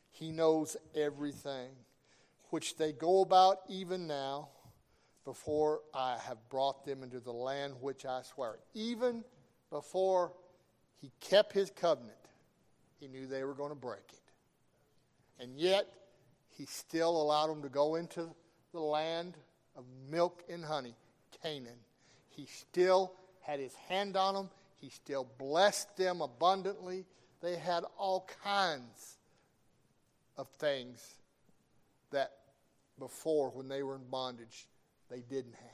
He 0.10 0.32
knows 0.32 0.78
everything, 0.96 1.70
which 2.50 2.78
they 2.78 2.92
go 2.92 3.22
about 3.22 3.60
even 3.68 4.08
now 4.08 4.50
before 5.26 5.82
I 5.94 6.18
have 6.28 6.38
brought 6.50 6.86
them 6.86 7.04
into 7.04 7.20
the 7.20 7.32
land 7.32 7.76
which 7.80 8.06
I 8.06 8.22
swear. 8.24 8.60
Even 8.74 9.24
before 9.70 10.34
he 11.00 11.12
kept 11.20 11.54
his 11.54 11.72
covenant, 11.72 12.18
he 13.00 13.08
knew 13.08 13.28
they 13.28 13.44
were 13.44 13.54
going 13.54 13.70
to 13.70 13.76
break 13.76 14.04
it. 14.10 15.42
And 15.42 15.58
yet, 15.58 15.88
he 16.50 16.66
still 16.66 17.22
allowed 17.22 17.48
them 17.48 17.62
to 17.64 17.70
go 17.70 17.96
into 17.96 18.30
the 18.72 18.80
land 18.80 19.38
of 19.76 19.86
milk 20.10 20.44
and 20.50 20.64
honey, 20.64 20.96
Canaan. 21.42 21.80
He 22.30 22.46
still 22.46 23.14
had 23.42 23.60
his 23.60 23.74
hand 23.74 24.16
on 24.16 24.36
them. 24.36 24.50
He 24.80 24.90
still 24.90 25.28
blessed 25.38 25.98
them 25.98 26.22
abundantly. 26.22 27.06
They 27.42 27.56
had 27.56 27.84
all 27.98 28.28
kinds 28.44 29.18
of 30.38 30.48
things 30.50 31.16
that 32.12 32.32
before, 33.00 33.50
when 33.50 33.68
they 33.68 33.82
were 33.82 33.96
in 33.96 34.04
bondage, 34.10 34.68
they 35.12 35.20
didn't 35.30 35.54
have. 35.54 35.72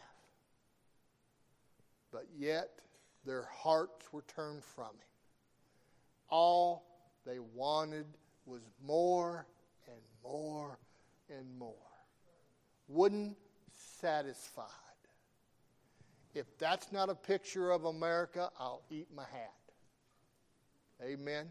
But 2.11 2.25
yet, 2.37 2.71
their 3.25 3.43
hearts 3.43 4.11
were 4.11 4.23
turned 4.23 4.63
from 4.63 4.87
him. 4.87 5.07
All 6.29 6.83
they 7.25 7.39
wanted 7.39 8.05
was 8.45 8.61
more 8.83 9.45
and 9.85 10.01
more 10.23 10.79
and 11.29 11.45
more. 11.59 11.73
Wouldn't 12.87 13.37
satisfied. 13.99 14.65
If 16.33 16.45
that's 16.57 16.91
not 16.91 17.09
a 17.09 17.15
picture 17.15 17.71
of 17.71 17.85
America, 17.85 18.49
I'll 18.59 18.83
eat 18.89 19.07
my 19.15 19.23
hat. 19.23 19.53
Amen. 21.03 21.47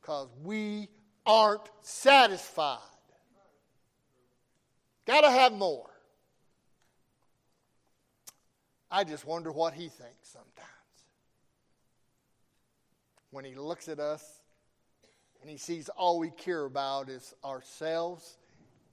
Because 0.00 0.28
we 0.42 0.88
aren't 1.26 1.68
satisfied. 1.82 2.78
Got 5.06 5.22
to 5.22 5.30
have 5.30 5.52
more. 5.52 5.90
I 8.96 9.04
just 9.04 9.26
wonder 9.26 9.52
what 9.52 9.74
he 9.74 9.90
thinks 9.90 10.26
sometimes. 10.32 10.70
When 13.30 13.44
he 13.44 13.54
looks 13.54 13.88
at 13.88 14.00
us 14.00 14.24
and 15.42 15.50
he 15.50 15.58
sees 15.58 15.90
all 15.90 16.18
we 16.18 16.30
care 16.30 16.64
about 16.64 17.10
is 17.10 17.34
ourselves 17.44 18.38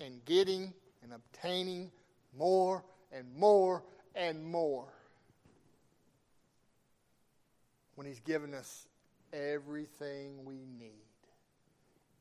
and 0.02 0.20
getting 0.26 0.74
and 1.04 1.14
obtaining 1.14 1.90
more 2.38 2.84
and 3.14 3.34
more 3.38 3.82
and 4.14 4.44
more. 4.44 4.92
When 7.96 8.06
he's 8.06 8.20
given 8.20 8.54
us 8.54 8.86
everything 9.32 10.44
we 10.44 10.66
need, 10.78 10.92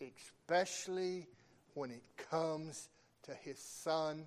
especially 0.01 1.27
when 1.75 1.91
it 1.91 2.05
comes 2.31 2.89
to 3.25 3.35
his 3.35 3.59
son 3.59 4.27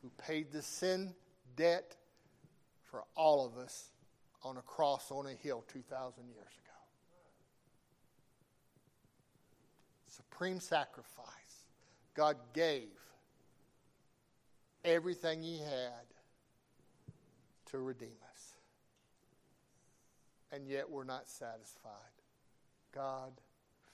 who 0.00 0.10
paid 0.16 0.52
the 0.52 0.62
sin 0.62 1.14
debt 1.54 1.94
for 2.90 3.04
all 3.14 3.46
of 3.46 3.56
us 3.62 3.90
on 4.42 4.56
a 4.56 4.62
cross 4.62 5.10
on 5.10 5.26
a 5.26 5.34
hill 5.34 5.64
2,000 5.72 6.24
years 6.28 6.38
ago. 6.38 6.68
Supreme 10.06 10.60
sacrifice. 10.60 11.64
God 12.14 12.36
gave 12.54 12.88
everything 14.84 15.42
He 15.42 15.58
had 15.58 16.06
to 17.70 17.78
redeem 17.78 18.16
us. 18.32 18.54
And 20.50 20.66
yet 20.66 20.88
we're 20.90 21.04
not 21.04 21.28
satisfied. 21.28 21.92
God, 22.94 23.32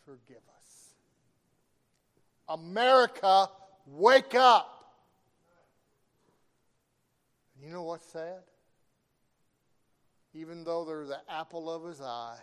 forgive 0.04 0.42
us. 0.56 0.90
America, 2.48 3.48
wake 3.86 4.34
up. 4.34 4.70
You 7.60 7.70
know 7.70 7.82
what's 7.82 8.06
sad? 8.06 8.42
Even 10.34 10.64
though 10.64 10.84
they're 10.84 11.06
the 11.06 11.20
apple 11.28 11.70
of 11.70 11.84
his 11.84 12.00
eye, 12.00 12.38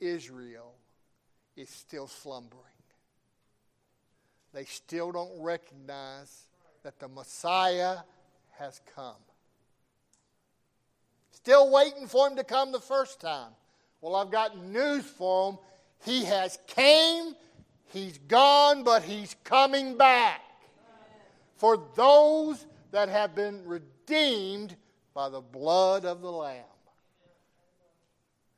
Israel 0.00 0.74
is 1.56 1.68
still 1.68 2.06
slumbering. 2.06 2.62
They 4.52 4.64
still 4.64 5.12
don't 5.12 5.42
recognize 5.42 6.44
that 6.82 6.98
the 6.98 7.08
Messiah 7.08 7.98
has 8.58 8.80
come. 8.94 9.16
Still 11.32 11.70
waiting 11.70 12.06
for 12.06 12.26
him 12.26 12.36
to 12.36 12.44
come 12.44 12.72
the 12.72 12.80
first 12.80 13.20
time. 13.20 13.52
Well, 14.00 14.16
I've 14.16 14.30
got 14.30 14.56
news 14.56 15.04
for 15.04 15.50
him. 15.50 15.58
He 16.04 16.24
has 16.24 16.58
came, 16.66 17.34
he's 17.92 18.18
gone, 18.18 18.82
but 18.82 19.02
he's 19.02 19.36
coming 19.44 19.96
back. 19.96 20.40
For 21.56 21.82
those 21.94 22.66
that 22.90 23.08
have 23.08 23.34
been 23.34 23.62
redeemed 23.66 24.76
by 25.16 25.30
the 25.30 25.40
blood 25.40 26.04
of 26.04 26.20
the 26.20 26.30
Lamb. 26.30 26.62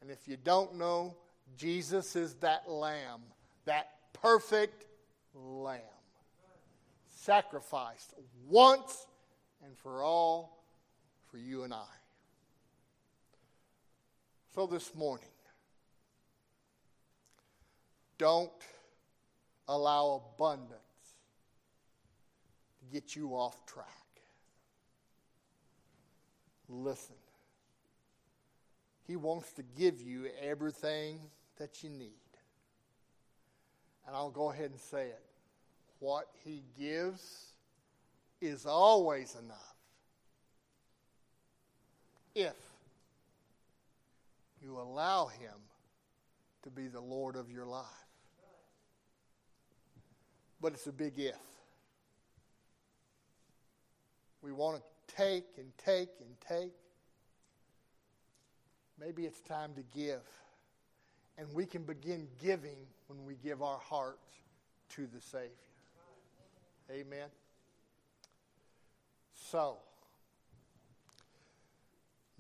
And 0.03 0.11
if 0.11 0.27
you 0.27 0.37
don't 0.37 0.75
know, 0.75 1.15
Jesus 1.57 2.17
is 2.17 2.35
that 2.41 2.69
Lamb, 2.69 3.21
that 3.65 3.93
perfect 4.13 4.85
Lamb, 5.37 5.79
sacrificed 7.07 8.13
once 8.49 9.07
and 9.65 9.79
for 9.79 10.03
all 10.03 10.65
for 11.31 11.39
you 11.39 11.63
and 11.63 11.73
I. 11.73 11.87
So 14.53 14.67
this 14.67 14.97
morning, 14.97 15.29
don't 18.19 18.51
allow 19.69 20.25
abundance 20.35 20.73
to 22.81 22.87
get 22.93 23.15
you 23.15 23.29
off 23.29 23.65
track. 23.65 24.08
Listen. 26.69 27.15
He 29.07 29.17
wants 29.17 29.53
to 29.53 29.63
give 29.77 30.03
you 30.03 30.27
everything 30.43 31.19
that 31.59 31.83
you 31.83 31.91
need. 31.91 32.13
And 34.07 34.15
I'll 34.15 34.31
go 34.31 34.51
ahead 34.51 34.71
and 34.71 34.81
say 34.81 35.07
it. 35.07 35.23
What 35.99 36.27
He 36.45 36.63
gives 36.79 37.53
is 38.41 38.67
always 38.67 39.35
enough. 39.35 39.75
If 42.35 42.57
you 44.63 44.79
allow 44.79 45.27
Him 45.27 45.55
to 46.65 46.71
be 46.71 46.89
the 46.89 47.01
Lord 47.01 47.37
of 47.37 47.51
your 47.51 47.65
life. 47.65 47.85
But 50.61 50.73
it's 50.75 50.87
a 50.87 50.93
big 50.93 51.19
if. 51.19 51.37
We 54.43 54.53
want 54.53 54.77
to 54.77 54.83
take 55.17 55.45
and 55.57 55.67
take 55.79 56.11
and 56.21 56.35
take. 56.47 56.73
Maybe 59.01 59.25
it's 59.25 59.41
time 59.41 59.73
to 59.75 59.83
give. 59.97 60.23
And 61.37 61.47
we 61.55 61.67
can 61.67 61.83
begin 61.83 62.27
giving 62.43 62.77
when 63.07 63.25
we 63.25 63.35
give 63.43 63.63
our 63.63 63.79
hearts 63.79 64.27
to 64.91 65.07
the 65.07 65.21
Savior. 65.21 65.51
Amen. 66.91 67.29
So, 69.51 69.77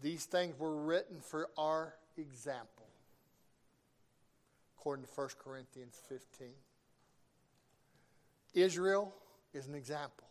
these 0.00 0.24
things 0.24 0.58
were 0.58 0.76
written 0.76 1.20
for 1.20 1.48
our 1.56 1.94
example, 2.16 2.86
according 4.78 5.04
to 5.04 5.10
1 5.14 5.28
Corinthians 5.42 6.00
15. 6.08 6.48
Israel 8.54 9.12
is 9.52 9.66
an 9.66 9.74
example. 9.74 10.27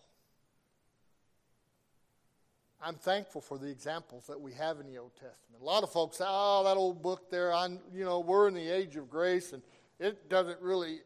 I'm 2.82 2.96
thankful 2.96 3.42
for 3.42 3.58
the 3.58 3.68
examples 3.68 4.28
that 4.28 4.40
we 4.40 4.54
have 4.54 4.80
in 4.80 4.88
the 4.88 4.98
Old 5.00 5.14
Testament. 5.16 5.62
A 5.62 5.64
lot 5.64 5.84
of 5.84 5.92
folks 5.92 6.18
say, 6.18 6.26
"Oh, 6.28 6.64
that 6.64 6.78
old 6.78 7.02
book 7.02 7.30
there. 7.30 7.52
I, 7.54 7.68
you 7.94 8.06
know, 8.06 8.20
we're 8.20 8.48
in 8.48 8.54
the 8.54 8.70
age 8.70 8.96
of 8.96 9.10
grace, 9.10 9.54
and 9.54 9.64
it 10.00 10.30
doesn't 10.30 10.62
really." 10.62 11.02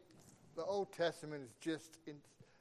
The 0.54 0.64
Old 0.64 0.92
Testament 0.92 1.42
is 1.42 1.54
just 1.60 1.98
in, 2.06 2.16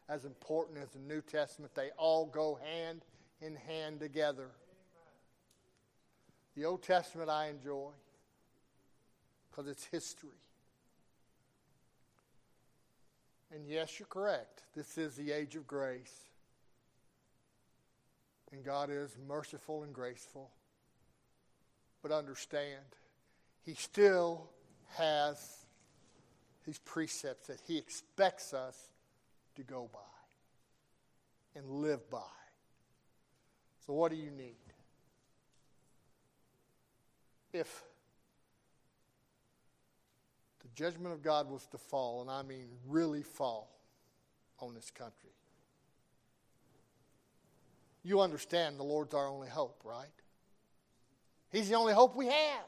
as 0.07 0.23
important 0.23 0.77
as 0.77 0.89
the 0.91 0.99
New 0.99 1.21
Testament. 1.21 1.75
They 1.75 1.89
all 1.97 2.25
go 2.25 2.57
hand 2.63 3.01
in 3.41 3.55
hand 3.55 3.99
together. 3.99 4.49
The 6.55 6.65
Old 6.65 6.83
Testament 6.83 7.29
I 7.29 7.49
enjoy 7.49 7.89
because 9.49 9.67
it's 9.67 9.85
history. 9.85 10.29
And 13.53 13.67
yes, 13.67 13.99
you're 13.99 14.07
correct. 14.07 14.63
This 14.73 14.97
is 14.97 15.15
the 15.15 15.31
age 15.31 15.57
of 15.57 15.67
grace. 15.67 16.30
And 18.51 18.63
God 18.63 18.89
is 18.89 19.15
merciful 19.27 19.83
and 19.83 19.93
graceful. 19.93 20.51
But 22.01 22.11
understand, 22.11 22.83
He 23.63 23.75
still 23.75 24.49
has 24.95 25.65
His 26.65 26.79
precepts 26.79 27.47
that 27.47 27.59
He 27.65 27.77
expects 27.77 28.53
us 28.53 28.77
to 29.55 29.63
go 29.63 29.89
by 29.93 29.99
and 31.55 31.69
live 31.69 32.09
by. 32.09 32.19
So, 33.85 33.93
what 33.93 34.11
do 34.11 34.17
you 34.17 34.31
need? 34.31 34.55
If 37.53 37.83
the 40.61 40.69
judgment 40.75 41.13
of 41.13 41.21
God 41.21 41.49
was 41.49 41.65
to 41.67 41.77
fall, 41.77 42.21
and 42.21 42.29
I 42.29 42.43
mean 42.43 42.67
really 42.87 43.23
fall 43.23 43.69
on 44.59 44.73
this 44.73 44.89
country, 44.91 45.31
you 48.03 48.21
understand 48.21 48.79
the 48.79 48.83
Lord's 48.83 49.13
our 49.13 49.27
only 49.27 49.49
hope, 49.49 49.81
right? 49.83 50.07
He's 51.51 51.69
the 51.69 51.75
only 51.75 51.93
hope 51.93 52.15
we 52.15 52.27
have. 52.27 52.65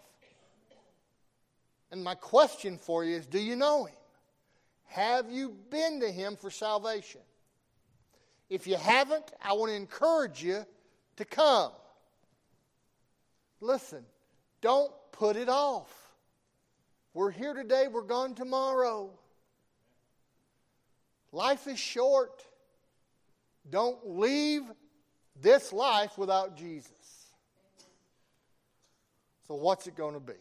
And 1.92 2.04
my 2.04 2.16
question 2.16 2.78
for 2.78 3.04
you 3.04 3.16
is 3.18 3.26
do 3.26 3.40
you 3.40 3.56
know 3.56 3.86
Him? 3.86 3.96
Have 4.86 5.32
you 5.32 5.56
been 5.70 6.00
to 6.02 6.12
Him 6.12 6.36
for 6.36 6.50
salvation? 6.50 7.22
If 8.50 8.68
you 8.68 8.76
haven't, 8.76 9.32
I 9.42 9.54
want 9.54 9.72
to 9.72 9.76
encourage 9.76 10.44
you 10.44 10.66
to 11.16 11.26
come. 11.26 11.72
Listen, 13.62 14.04
don't 14.62 14.92
put 15.12 15.36
it 15.36 15.50
off. 15.50 15.92
We're 17.14 17.32
here 17.32 17.54
today, 17.54 17.88
we're 17.88 18.02
gone 18.02 18.34
tomorrow. 18.36 19.12
Life 21.32 21.68
is 21.68 21.80
short. 21.80 22.44
Don't 23.70 24.18
leave 24.18 24.64
this 25.42 25.74
life 25.74 26.18
without 26.18 26.56
Jesus. 26.58 26.92
So, 29.48 29.56
what's 29.56 29.88
it 29.88 29.96
going 29.96 30.14
to 30.14 30.20
be? 30.20 30.34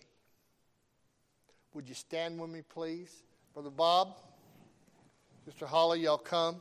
Would 1.74 1.88
you 1.88 1.94
stand 1.94 2.38
with 2.38 2.50
me, 2.50 2.62
please? 2.68 3.22
Brother 3.54 3.70
Bob, 3.70 4.16
Sister 5.44 5.66
Holly, 5.66 6.00
y'all 6.00 6.18
come. 6.18 6.60